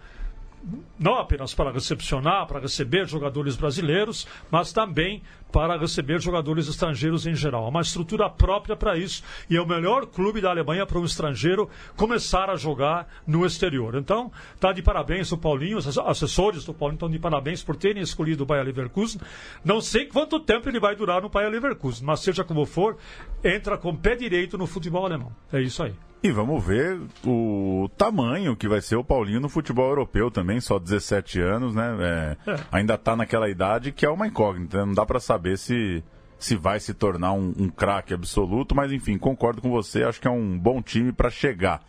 não 0.98 1.14
apenas 1.14 1.54
para 1.54 1.70
recepcionar, 1.70 2.46
para 2.46 2.60
receber 2.60 3.06
jogadores 3.06 3.56
brasileiros, 3.56 4.26
mas 4.50 4.72
também 4.72 5.22
para 5.52 5.78
receber 5.78 6.20
jogadores 6.20 6.68
estrangeiros 6.68 7.26
em 7.26 7.34
geral. 7.34 7.68
Uma 7.68 7.80
estrutura 7.80 8.28
própria 8.28 8.76
para 8.76 8.96
isso 8.96 9.22
e 9.48 9.56
é 9.56 9.60
o 9.60 9.66
melhor 9.66 10.06
clube 10.06 10.40
da 10.40 10.50
Alemanha 10.50 10.84
para 10.84 10.98
um 10.98 11.04
estrangeiro 11.04 11.68
começar 11.96 12.50
a 12.50 12.56
jogar 12.56 13.08
no 13.26 13.46
exterior. 13.46 13.94
Então, 13.94 14.30
está 14.54 14.72
de 14.72 14.82
parabéns 14.82 15.30
o 15.32 15.38
Paulinho, 15.38 15.78
os 15.78 15.98
assessores 15.98 16.64
do 16.64 16.74
Paulinho 16.74 16.96
estão 16.96 17.10
de 17.10 17.18
parabéns 17.18 17.62
por 17.62 17.76
terem 17.76 18.02
escolhido 18.02 18.42
o 18.42 18.46
Bayer 18.46 18.64
Leverkusen. 18.64 19.20
Não 19.64 19.80
sei 19.80 20.06
quanto 20.06 20.40
tempo 20.40 20.68
ele 20.68 20.80
vai 20.80 20.96
durar 20.96 21.22
no 21.22 21.28
Bayer 21.28 21.50
Leverkusen, 21.50 22.04
mas 22.04 22.20
seja 22.20 22.44
como 22.44 22.66
for, 22.66 22.96
entra 23.44 23.78
com 23.78 23.94
pé 23.94 24.16
direito 24.16 24.58
no 24.58 24.66
futebol 24.66 25.06
alemão. 25.06 25.32
É 25.52 25.60
isso 25.60 25.82
aí. 25.82 25.94
E 26.22 26.31
vamos 26.31 26.64
ver 26.64 27.00
o 27.24 27.88
tamanho 27.96 28.57
que 28.57 28.66
vai 28.66 28.81
ser 28.81 28.96
o 28.96 29.05
Paulinho 29.05 29.40
no 29.40 29.48
futebol 29.48 29.88
europeu 29.88 30.31
também, 30.31 30.61
só 30.61 30.79
17 30.79 31.40
anos, 31.40 31.74
né? 31.74 32.37
É, 32.46 32.50
é. 32.50 32.61
Ainda 32.72 32.94
está 32.94 33.14
naquela 33.14 33.48
idade 33.48 33.92
que 33.92 34.05
é 34.05 34.11
uma 34.11 34.26
incógnita, 34.26 34.85
não 34.85 34.94
dá 34.94 35.07
para 35.07 35.20
saber 35.20 35.57
se, 35.57 36.02
se 36.38 36.57
vai 36.57 36.81
se 36.81 36.94
tornar 36.94 37.33
um, 37.33 37.55
um 37.59 37.68
craque 37.68 38.12
absoluto, 38.12 38.74
mas 38.74 38.90
enfim, 38.90 39.18
concordo 39.18 39.61
com 39.62 39.70
você, 39.70 40.02
acho 40.02 40.20
que 40.20 40.26
é 40.26 40.31
um 40.31 40.59
bom 40.59 40.83
time 40.83 41.12
para 41.12 41.31
chegar. 41.31 41.81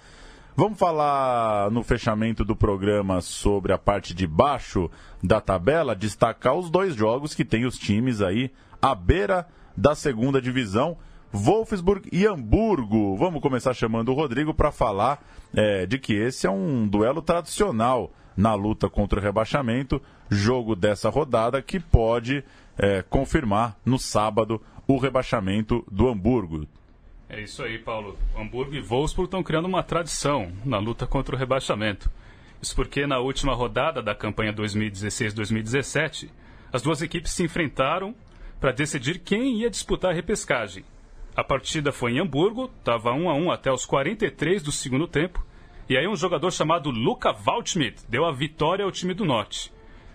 Vamos 0.59 0.79
falar 0.79 1.69
no 1.69 1.83
fechamento 1.83 2.43
do 2.43 2.55
programa 2.55 3.21
sobre 3.21 3.73
a 3.73 3.77
parte 3.77 4.13
de 4.13 4.25
baixo 4.25 4.89
da 5.23 5.39
tabela, 5.39 5.95
destacar 5.95 6.55
os 6.55 6.71
dois 6.71 6.95
jogos 6.95 7.35
que 7.35 7.45
tem 7.45 7.63
os 7.63 7.77
times 7.77 8.21
aí 8.21 8.51
à 8.81 8.95
beira 8.95 9.47
da 9.77 9.93
segunda 9.93 10.41
divisão. 10.41 10.97
Wolfsburg 11.31 12.07
e 12.11 12.25
Hamburgo. 12.25 13.15
Vamos 13.17 13.41
começar 13.41 13.73
chamando 13.73 14.09
o 14.09 14.13
Rodrigo 14.13 14.53
para 14.53 14.71
falar 14.71 15.23
é, 15.53 15.85
de 15.85 15.97
que 15.99 16.13
esse 16.13 16.47
é 16.47 16.49
um 16.49 16.87
duelo 16.87 17.21
tradicional 17.21 18.11
na 18.35 18.53
luta 18.53 18.89
contra 18.89 19.19
o 19.19 19.23
rebaixamento, 19.23 20.01
jogo 20.29 20.75
dessa 20.75 21.09
rodada 21.09 21.61
que 21.61 21.79
pode 21.79 22.43
é, 22.77 23.01
confirmar 23.01 23.75
no 23.83 23.97
sábado 23.97 24.61
o 24.87 24.97
rebaixamento 24.97 25.83
do 25.91 26.07
Hamburgo. 26.07 26.67
É 27.29 27.41
isso 27.41 27.61
aí, 27.61 27.77
Paulo. 27.77 28.17
Hamburgo 28.37 28.73
e 28.75 28.81
Wolfsburg 28.81 29.27
estão 29.27 29.43
criando 29.43 29.65
uma 29.65 29.83
tradição 29.83 30.51
na 30.63 30.77
luta 30.77 31.05
contra 31.05 31.35
o 31.35 31.37
rebaixamento. 31.37 32.09
Isso 32.61 32.75
porque 32.75 33.05
na 33.05 33.19
última 33.19 33.53
rodada 33.53 34.01
da 34.01 34.15
campanha 34.15 34.53
2016-2017, 34.53 36.29
as 36.71 36.81
duas 36.81 37.01
equipes 37.01 37.31
se 37.33 37.43
enfrentaram 37.43 38.15
para 38.59 38.71
decidir 38.71 39.19
quem 39.19 39.61
ia 39.61 39.69
disputar 39.69 40.11
a 40.11 40.13
repescagem. 40.13 40.83
A 41.37 41.43
partida 41.43 41.91
foi 41.91 42.13
em 42.13 42.19
Hamburgo, 42.19 42.67
estava 42.79 43.13
1 43.13 43.29
a 43.29 43.33
1 43.35 43.51
até 43.51 43.71
os 43.71 43.85
43 43.85 44.63
do 44.63 44.71
segundo 44.71 45.07
tempo. 45.07 45.45
E 45.87 45.95
aí 45.95 46.07
um 46.07 46.15
jogador 46.15 46.49
chamado 46.49 46.89
Luca 46.89 47.31
Waldschmidt 47.31 48.03
deu 48.09 48.25
a 48.25 48.31
vitória 48.31 48.83
ao 48.83 48.91
time 48.91 49.13
do 49.13 49.23
Norte. 49.23 49.71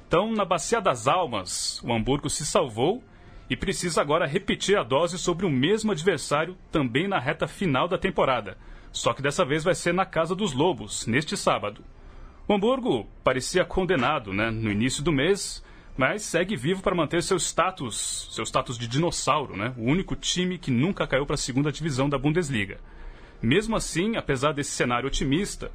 Então, 0.09 0.33
na 0.33 0.45
Bacia 0.45 0.81
das 0.81 1.07
Almas, 1.07 1.81
o 1.85 1.93
Hamburgo 1.93 2.29
se 2.29 2.45
salvou 2.45 3.05
e 3.49 3.57
precisa 3.57 4.01
agora 4.01 4.27
repetir 4.27 4.77
a 4.77 4.83
dose 4.83 5.17
sobre 5.17 5.47
o 5.47 5.51
mesmo 5.51 5.93
adversário 5.93 6.57
também 6.73 7.07
na 7.07 7.21
reta 7.21 7.47
final 7.47 7.87
da 7.87 7.97
temporada. 7.97 8.59
Só 8.91 9.13
que 9.13 9.23
dessa 9.23 9.45
vez 9.45 9.63
vai 9.63 9.77
ser 9.77 9.95
na 9.95 10.05
Casa 10.05 10.35
dos 10.35 10.53
Lobos, 10.53 11.07
neste 11.07 11.37
sábado. 11.37 11.85
O 12.49 12.53
Hamburgo 12.53 13.07
parecia 13.23 13.65
condenado 13.65 14.33
né, 14.33 14.51
no 14.51 14.73
início 14.73 15.05
do 15.05 15.13
mês 15.13 15.63
mas 15.97 16.23
segue 16.23 16.57
vivo 16.57 16.83
para 16.83 16.95
manter 16.95 17.23
seu 17.23 17.37
status, 17.37 18.29
seu 18.31 18.45
status 18.45 18.79
de 18.79 18.89
dinossauro, 18.89 19.57
né? 19.57 19.75
O 19.77 19.85
único 19.85 20.17
time 20.17 20.59
que 20.59 20.71
nunca 20.71 21.07
caiu 21.07 21.27
para 21.27 21.35
a 21.35 21.39
segunda 21.39 21.71
divisão 21.71 22.09
da 22.09 22.19
Bundesliga. 22.19 22.79
Mesmo 23.43 23.77
assim, 23.77 24.17
apesar 24.17 24.53
desse 24.53 24.71
cenário 24.71 25.07
otimista, 25.07 25.71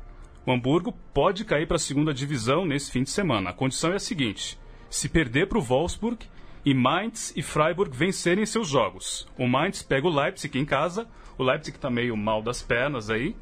o 0.45 0.51
Hamburgo 0.51 0.93
pode 1.13 1.43
cair 1.43 1.67
para 1.67 1.75
a 1.75 1.79
segunda 1.79 2.13
divisão 2.13 2.65
nesse 2.65 2.91
fim 2.91 3.03
de 3.03 3.09
semana. 3.09 3.49
A 3.49 3.53
condição 3.53 3.91
é 3.91 3.95
a 3.95 3.99
seguinte: 3.99 4.57
se 4.89 5.09
perder 5.09 5.47
para 5.47 5.57
o 5.57 5.61
Wolfsburg 5.61 6.25
e 6.65 6.73
Mainz 6.73 7.33
e 7.35 7.41
Freiburg 7.41 7.95
vencerem 7.95 8.45
seus 8.45 8.67
jogos. 8.67 9.27
O 9.37 9.47
Mainz 9.47 9.81
pega 9.81 10.07
o 10.07 10.13
Leipzig 10.13 10.57
em 10.57 10.65
casa, 10.65 11.07
o 11.37 11.43
Leipzig 11.43 11.77
está 11.77 11.89
meio 11.89 12.17
mal 12.17 12.41
das 12.41 12.61
pernas 12.61 13.09
aí, 13.09 13.35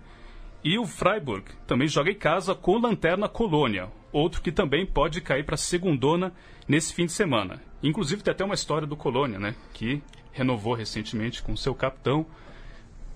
e 0.63 0.77
o 0.77 0.85
Freiburg 0.85 1.45
também 1.65 1.87
joga 1.87 2.11
em 2.11 2.15
casa 2.15 2.53
com 2.53 2.77
Lanterna 2.77 3.29
Colônia, 3.29 3.89
outro 4.15 4.41
que 4.41 4.51
também 4.51 4.85
pode 4.85 5.21
cair 5.21 5.43
para 5.43 5.57
segundona 5.57 6.33
nesse 6.67 6.93
fim 6.93 7.05
de 7.05 7.11
semana. 7.11 7.61
Inclusive 7.83 8.23
tem 8.23 8.31
até 8.31 8.43
uma 8.43 8.55
história 8.55 8.87
do 8.87 8.95
Colônia, 8.95 9.37
né? 9.37 9.55
Que 9.73 10.01
renovou 10.31 10.73
recentemente 10.73 11.43
com 11.43 11.55
seu 11.55 11.75
capitão. 11.75 12.25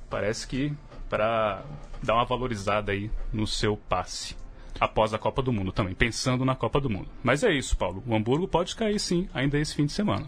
Parece 0.09 0.47
que 0.47 0.73
para 1.09 1.63
dar 2.03 2.15
uma 2.15 2.25
valorizada 2.25 2.91
aí 2.91 3.09
no 3.31 3.47
seu 3.47 3.75
passe 3.75 4.35
após 4.79 5.13
a 5.13 5.17
Copa 5.17 5.41
do 5.41 5.51
Mundo 5.51 5.71
também, 5.71 5.93
pensando 5.93 6.45
na 6.45 6.55
Copa 6.55 6.79
do 6.79 6.89
Mundo. 6.89 7.09
Mas 7.23 7.43
é 7.43 7.51
isso, 7.51 7.75
Paulo. 7.75 8.03
O 8.05 8.15
Hamburgo 8.15 8.47
pode 8.47 8.75
cair 8.75 8.99
sim, 8.99 9.27
ainda 9.33 9.57
esse 9.57 9.75
fim 9.75 9.85
de 9.85 9.91
semana. 9.91 10.27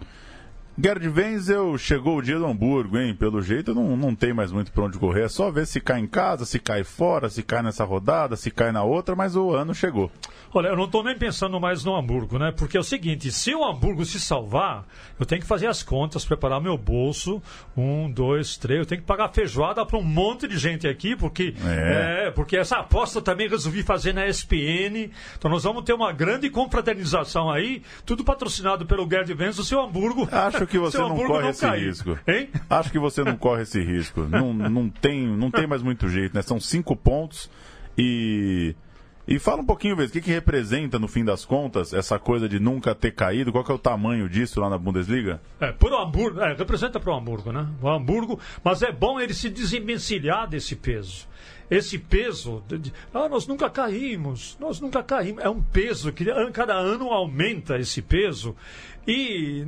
Gerd 0.80 1.06
Wenzel, 1.10 1.78
chegou 1.78 2.18
o 2.18 2.22
dia 2.22 2.40
do 2.40 2.46
Hamburgo, 2.46 2.98
hein? 2.98 3.14
Pelo 3.14 3.42
jeito 3.42 3.76
não, 3.76 3.98
não 3.98 4.16
tem 4.16 4.34
mais 4.34 4.52
muito 4.52 4.72
para 4.72 4.86
onde 4.86 4.98
correr. 4.98 5.26
É 5.26 5.28
só 5.28 5.52
ver 5.52 5.68
se 5.68 5.82
cai 5.82 6.00
em 6.00 6.08
casa, 6.08 6.46
se 6.46 6.60
cai 6.60 6.84
fora, 6.84 7.30
se 7.30 7.44
cai 7.44 7.62
nessa 7.62 7.84
rodada, 7.84 8.38
se 8.38 8.50
cai 8.50 8.72
na 8.72 8.82
outra, 8.82 9.16
mas 9.16 9.36
o 9.36 9.52
ano 9.52 9.76
chegou. 9.76 10.10
Olha, 10.54 10.68
eu 10.68 10.76
não 10.76 10.86
estou 10.86 11.04
nem 11.04 11.18
pensando 11.18 11.60
mais 11.60 11.84
no 11.84 11.96
Hamburgo, 11.96 12.38
né? 12.38 12.52
Porque 12.52 12.76
é 12.76 12.80
o 12.80 12.84
seguinte, 12.84 13.32
se 13.32 13.54
o 13.54 13.64
Hamburgo 13.64 14.04
se 14.06 14.20
salvar, 14.20 14.86
eu 15.20 15.26
tenho 15.26 15.42
que 15.42 15.48
fazer 15.48 15.68
as 15.68 15.82
contas, 15.84 16.26
preparar 16.26 16.60
meu 16.60 16.78
bolso. 16.78 17.42
Um, 17.76 18.12
dois, 18.12 18.58
três. 18.58 18.80
Eu 18.80 18.86
tenho 18.86 19.02
que 19.02 19.08
pagar 19.08 19.30
feijoada 19.30 19.86
para 19.86 19.98
um 19.98 20.04
monte 20.04 20.48
de 20.48 20.58
gente 20.58 20.88
aqui, 20.88 21.16
porque, 21.16 21.54
é. 21.66 22.28
é. 22.28 22.32
porque 22.32 22.58
essa 22.58 22.78
aposta 22.78 23.22
também 23.22 23.48
resolvi 23.48 23.84
fazer 23.84 24.14
na 24.14 24.28
SPN. 24.28 25.12
Então 25.38 25.50
nós 25.50 25.64
vamos 25.64 25.84
ter 25.84 25.94
uma 25.94 26.12
grande 26.12 26.50
confraternização 26.50 27.50
aí, 27.50 27.82
tudo 28.06 28.24
patrocinado 28.24 28.86
pelo 28.86 29.08
Gerd 29.10 29.34
Venz, 29.34 29.58
o 29.60 29.64
seu 29.64 29.82
Hamburgo. 29.82 30.28
Acho 30.32 30.61
que 30.68 30.80
você 30.80 30.98
não 30.98 31.16
corre 31.16 31.44
não 31.44 31.50
esse 31.50 31.62
cair. 31.62 31.86
risco. 31.88 32.20
Hein? 32.28 32.50
Acho 32.70 32.92
que 32.92 33.00
você 33.00 33.24
não 33.24 33.38
corre 33.38 33.64
esse 33.64 33.82
risco. 33.82 34.22
Não, 34.22 34.54
não, 34.54 34.90
tem, 34.90 35.28
não 35.28 35.52
tem 35.52 35.68
mais 35.68 35.82
muito 35.82 36.10
jeito, 36.10 36.36
né? 36.36 36.42
São 36.42 36.60
cinco 36.60 36.96
pontos 36.96 37.50
e 37.98 38.76
e 39.28 39.40
fala 39.40 39.62
um 39.62 39.66
pouquinho, 39.66 39.96
Vez, 39.96 40.10
o 40.10 40.14
que, 40.14 40.22
que 40.22 40.32
representa, 40.32 40.98
no 40.98 41.08
fim 41.08 41.24
das 41.24 41.46
contas, 41.46 41.94
essa 41.94 42.18
coisa 42.18 42.50
de 42.50 42.60
nunca 42.60 42.94
ter 42.96 43.12
caído? 43.12 43.52
Qual 43.52 43.64
que 43.64 43.72
é 43.72 43.76
o 43.76 43.80
tamanho 43.80 44.28
disso 44.28 44.60
lá 44.60 44.70
na 44.70 44.78
Bundesliga? 44.78 45.42
É, 45.60 45.72
por 45.72 45.94
Hamburgo, 45.94 46.42
é, 46.42 46.54
representa 46.54 47.00
para 47.00 47.14
o 47.14 47.16
Hamburgo, 47.16 47.52
né? 47.52 47.68
O 47.82 47.88
Hamburgo, 47.88 48.40
mas 48.64 48.82
é 48.82 48.92
bom 48.92 49.20
ele 49.20 49.34
se 49.34 49.50
desenvencilhar 49.50 50.50
desse 50.50 50.76
peso. 50.76 51.28
Esse 51.70 51.98
peso, 51.98 52.62
de, 52.68 52.78
de, 52.78 52.94
ah, 53.14 53.30
nós 53.30 53.48
nunca 53.48 53.70
caímos, 53.70 54.58
nós 54.60 54.82
nunca 54.82 55.02
caímos. 55.02 55.42
É 55.42 55.50
um 55.50 55.62
peso 55.62 56.12
que 56.12 56.26
cada 56.52 56.74
ano 56.74 57.10
aumenta 57.12 57.78
esse 57.78 58.02
peso 58.02 58.54
e 59.08 59.66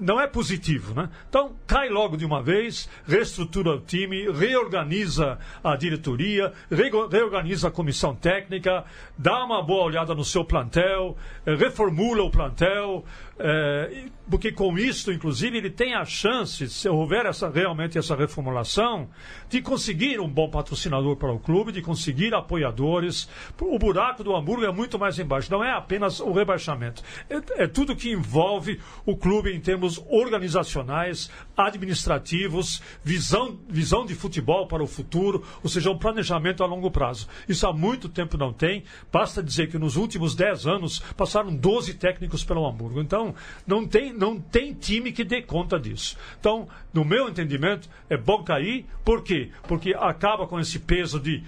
não 0.00 0.20
é 0.20 0.26
positivo, 0.26 0.94
né? 0.94 1.10
Então, 1.28 1.54
cai 1.66 1.88
logo 1.88 2.16
de 2.16 2.24
uma 2.24 2.42
vez, 2.42 2.88
reestrutura 3.06 3.76
o 3.76 3.80
time, 3.80 4.30
reorganiza 4.32 5.38
a 5.62 5.76
diretoria, 5.76 6.52
reorganiza 6.70 7.68
a 7.68 7.70
comissão 7.70 8.14
técnica, 8.14 8.84
dá 9.16 9.44
uma 9.44 9.62
boa 9.62 9.84
olhada 9.84 10.14
no 10.14 10.24
seu 10.24 10.44
plantel, 10.44 11.16
reformula 11.44 12.22
o 12.22 12.30
plantel, 12.30 13.04
é, 13.42 14.04
porque 14.30 14.52
com 14.52 14.78
isso, 14.78 15.10
inclusive, 15.10 15.58
ele 15.58 15.70
tem 15.70 15.94
a 15.94 16.04
chance, 16.04 16.68
se 16.68 16.88
houver 16.88 17.26
essa, 17.26 17.48
realmente 17.48 17.98
essa 17.98 18.14
reformulação, 18.14 19.08
de 19.48 19.60
conseguir 19.60 20.20
um 20.20 20.28
bom 20.28 20.48
patrocinador 20.48 21.16
para 21.16 21.32
o 21.32 21.40
clube, 21.40 21.72
de 21.72 21.82
conseguir 21.82 22.32
apoiadores. 22.32 23.28
O 23.60 23.78
buraco 23.78 24.22
do 24.22 24.36
Hamburgo 24.36 24.64
é 24.64 24.70
muito 24.70 24.98
mais 24.98 25.18
embaixo, 25.18 25.50
não 25.50 25.64
é 25.64 25.72
apenas 25.72 26.20
o 26.20 26.32
rebaixamento. 26.32 27.02
É, 27.28 27.64
é 27.64 27.66
tudo 27.66 27.96
que 27.96 28.12
envolve 28.12 28.78
o 29.04 29.16
clube 29.16 29.52
em 29.52 29.60
termos 29.60 30.00
organizacionais, 30.08 31.28
administrativos, 31.56 32.82
visão, 33.02 33.58
visão 33.68 34.06
de 34.06 34.14
futebol 34.14 34.68
para 34.68 34.82
o 34.82 34.86
futuro, 34.86 35.42
ou 35.62 35.68
seja, 35.68 35.90
um 35.90 35.98
planejamento 35.98 36.62
a 36.62 36.66
longo 36.66 36.90
prazo. 36.90 37.26
Isso 37.48 37.66
há 37.66 37.72
muito 37.72 38.08
tempo 38.08 38.36
não 38.36 38.52
tem. 38.52 38.84
Basta 39.10 39.42
dizer 39.42 39.68
que 39.68 39.78
nos 39.78 39.96
últimos 39.96 40.34
10 40.36 40.66
anos 40.66 41.00
passaram 41.16 41.52
12 41.54 41.94
técnicos 41.94 42.44
pelo 42.44 42.64
Hamburgo. 42.64 43.00
Então, 43.00 43.29
não, 43.66 43.86
tem, 43.86 44.12
não 44.12 44.38
tem 44.38 44.74
time 44.74 45.12
que 45.12 45.24
dê 45.24 45.42
conta 45.42 45.78
disso. 45.78 46.16
Então, 46.38 46.68
no 46.92 47.04
meu 47.04 47.28
entendimento, 47.28 47.88
é 48.08 48.16
bom 48.16 48.42
cair. 48.42 48.86
Por 49.04 49.22
quê? 49.22 49.50
Porque 49.68 49.94
acaba 49.94 50.46
com 50.46 50.58
esse 50.58 50.78
peso 50.78 51.18
de 51.18 51.42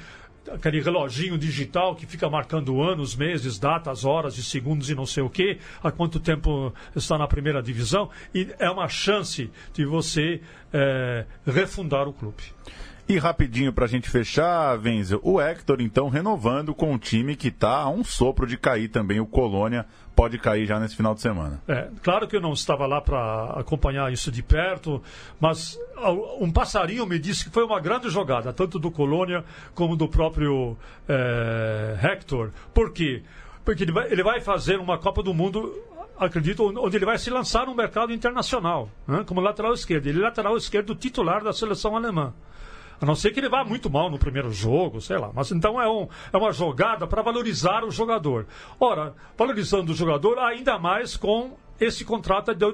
aquele 0.51 0.81
reloginho 0.81 1.39
digital 1.39 1.95
que 1.95 2.07
fica 2.07 2.29
marcando 2.29 2.83
anos, 2.83 3.15
meses, 3.15 3.59
datas, 3.59 4.05
horas 4.05 4.37
e 4.39 4.43
segundos 4.43 4.91
e 4.91 4.95
não 4.95 5.07
sei 5.07 5.23
o 5.23 5.31
quê, 5.31 5.59
há 5.83 5.91
quanto 5.91 6.19
tempo 6.19 6.75
está 6.97 7.17
na 7.17 7.29
primeira 7.29 7.63
divisão, 7.63 8.11
e 8.35 8.49
é 8.59 8.69
uma 8.71 8.89
chance 8.89 9.51
de 9.73 9.85
você 9.85 10.41
é, 10.73 11.25
refundar 11.47 12.09
o 12.09 12.13
clube. 12.13 12.43
E 13.09 13.19
rapidinho 13.19 13.73
para 13.73 13.85
a 13.85 13.89
gente 13.89 14.09
fechar, 14.09 14.79
Wenzel, 14.79 15.21
o 15.23 15.41
Hector 15.41 15.81
então 15.81 16.09
renovando 16.09 16.75
com 16.75 16.93
um 16.93 16.99
time 16.99 17.35
que 17.35 17.49
está 17.49 17.81
a 17.81 17.89
um 17.89 18.05
sopro 18.05 18.47
de 18.47 18.57
cair 18.57 18.89
também, 18.89 19.21
o 19.21 19.27
Colônia 19.27 19.85
pode 20.15 20.39
cair 20.39 20.67
já 20.67 20.79
nesse 20.79 20.97
final 20.97 21.15
de 21.15 21.21
semana. 21.21 21.61
É, 21.67 21.89
claro 22.03 22.29
que 22.29 22.37
eu 22.37 22.41
não 22.41 22.53
estava 22.53 22.87
lá 22.87 23.01
para 23.01 23.55
acompanhar 23.57 24.13
isso 24.13 24.31
de 24.31 24.43
perto, 24.43 25.03
mas 25.41 25.79
um 26.41 26.51
passarinho 26.51 27.07
me 27.07 27.19
disse 27.19 27.45
que 27.45 27.51
foi 27.51 27.65
uma 27.65 27.81
grande 27.81 28.09
jogada, 28.09 28.53
tanto 28.53 28.79
do 28.79 28.91
Colônia 28.91 29.45
como 29.75 29.97
do 29.97 30.09
próprio 30.09 30.77
é, 31.09 31.99
Hector. 32.03 32.51
Por 32.73 32.93
quê? 32.93 33.23
Porque 33.65 33.83
ele 33.83 33.93
vai, 33.93 34.11
ele 34.11 34.23
vai 34.23 34.41
fazer 34.41 34.79
uma 34.79 34.99
Copa 34.99 35.23
do 35.23 35.35
Mundo 35.35 35.73
acredito, 36.19 36.73
onde 36.79 36.97
ele 36.97 37.05
vai 37.05 37.19
se 37.19 37.31
lançar 37.31 37.67
no 37.67 37.75
mercado 37.75 38.13
internacional, 38.13 38.89
né, 39.07 39.25
como 39.27 39.41
lateral 39.41 39.73
esquerdo. 39.73 40.07
Ele 40.07 40.21
é 40.21 40.23
lateral 40.23 40.57
esquerdo 40.57 40.95
titular 40.95 41.43
da 41.43 41.53
seleção 41.53 41.97
alemã. 41.97 42.33
A 43.03 43.07
não 43.07 43.17
ser 43.17 43.33
que 43.33 43.41
ele 43.41 43.49
vá 43.49 43.65
muito 43.65 43.91
mal 43.91 44.09
no 44.09 44.17
primeiro 44.17 44.53
jogo, 44.53 45.01
sei 45.01 45.19
lá. 45.19 45.33
Mas 45.35 45.51
então 45.51 45.81
é, 45.81 45.91
um, 45.91 46.07
é 46.33 46.37
uma 46.37 46.53
jogada 46.53 47.05
para 47.05 47.21
valorizar 47.21 47.85
o 47.85 47.91
jogador. 47.91 48.47
Ora, 48.79 49.13
valorizando 49.37 49.91
o 49.91 49.95
jogador 49.95 50.39
ainda 50.39 50.79
mais 50.79 51.17
com 51.17 51.57
esse 51.81 52.05
contrato 52.05 52.53
é 52.53 52.55
de 52.55 52.73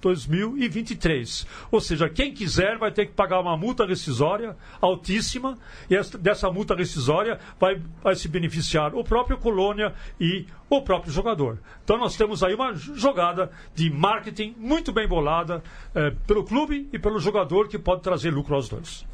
2023. 0.00 1.44
Ou 1.72 1.80
seja, 1.80 2.08
quem 2.08 2.32
quiser 2.32 2.78
vai 2.78 2.92
ter 2.92 3.06
que 3.06 3.14
pagar 3.14 3.40
uma 3.40 3.56
multa 3.56 3.84
rescisória 3.84 4.56
altíssima, 4.80 5.58
e 5.90 5.96
essa, 5.96 6.16
dessa 6.16 6.48
multa 6.52 6.76
rescisória 6.76 7.40
vai, 7.58 7.82
vai 8.00 8.14
se 8.14 8.28
beneficiar 8.28 8.94
o 8.94 9.02
próprio 9.02 9.38
Colônia 9.38 9.92
e 10.20 10.46
o 10.70 10.82
próprio 10.82 11.12
jogador. 11.12 11.58
Então 11.82 11.98
nós 11.98 12.16
temos 12.16 12.44
aí 12.44 12.54
uma 12.54 12.74
jogada 12.74 13.50
de 13.74 13.90
marketing 13.90 14.54
muito 14.56 14.92
bem 14.92 15.08
bolada 15.08 15.64
eh, 15.92 16.12
pelo 16.28 16.44
clube 16.44 16.88
e 16.92 16.98
pelo 16.98 17.18
jogador 17.18 17.66
que 17.66 17.76
pode 17.76 18.02
trazer 18.02 18.30
lucro 18.30 18.54
aos 18.54 18.68
dois. 18.68 19.04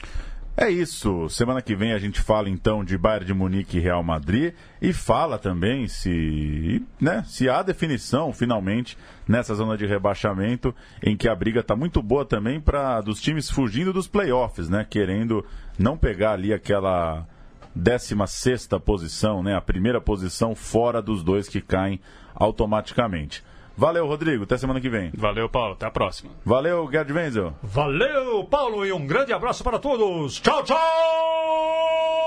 É 0.63 0.69
isso. 0.69 1.27
Semana 1.31 1.63
que 1.63 1.75
vem 1.75 1.95
a 1.95 1.99
gente 1.99 2.21
fala 2.21 2.51
então 2.51 2.85
de 2.85 2.99
Bayern 2.99 3.25
de 3.25 3.33
Munique 3.33 3.79
e 3.79 3.81
Real 3.81 4.03
Madrid 4.03 4.53
e 4.79 4.93
fala 4.93 5.39
também 5.39 5.89
se, 5.89 6.85
né, 7.01 7.25
se 7.27 7.49
há 7.49 7.63
definição 7.63 8.31
finalmente 8.31 8.95
nessa 9.27 9.55
zona 9.55 9.75
de 9.75 9.87
rebaixamento 9.87 10.75
em 11.03 11.17
que 11.17 11.31
a 11.31 11.35
briga 11.35 11.61
está 11.61 11.75
muito 11.75 12.03
boa 12.03 12.27
também 12.27 12.61
para 12.61 13.01
dos 13.01 13.23
times 13.23 13.49
fugindo 13.49 13.91
dos 13.91 14.07
playoffs, 14.07 14.69
né, 14.69 14.87
querendo 14.89 15.43
não 15.79 15.97
pegar 15.97 16.33
ali 16.33 16.53
aquela 16.53 17.27
16 17.75 18.69
posição, 18.85 19.43
né, 19.43 19.57
a 19.57 19.63
primeira 19.63 19.99
posição 19.99 20.55
fora 20.55 21.01
dos 21.01 21.25
dois 21.25 21.49
que 21.49 21.63
caem 21.63 21.99
automaticamente. 22.35 23.43
Valeu, 23.81 24.07
Rodrigo. 24.07 24.45
Até 24.45 24.59
semana 24.59 24.79
que 24.79 24.91
vem. 24.91 25.11
Valeu, 25.17 25.49
Paulo. 25.49 25.73
Até 25.73 25.87
a 25.87 25.91
próxima. 25.91 26.31
Valeu, 26.45 26.87
Gerd 26.93 27.11
Wenzel. 27.11 27.55
Valeu, 27.63 28.45
Paulo. 28.45 28.85
E 28.85 28.93
um 28.93 29.07
grande 29.07 29.33
abraço 29.33 29.65
para 29.65 29.79
todos. 29.79 30.39
Tchau, 30.39 30.63
tchau! 30.63 32.20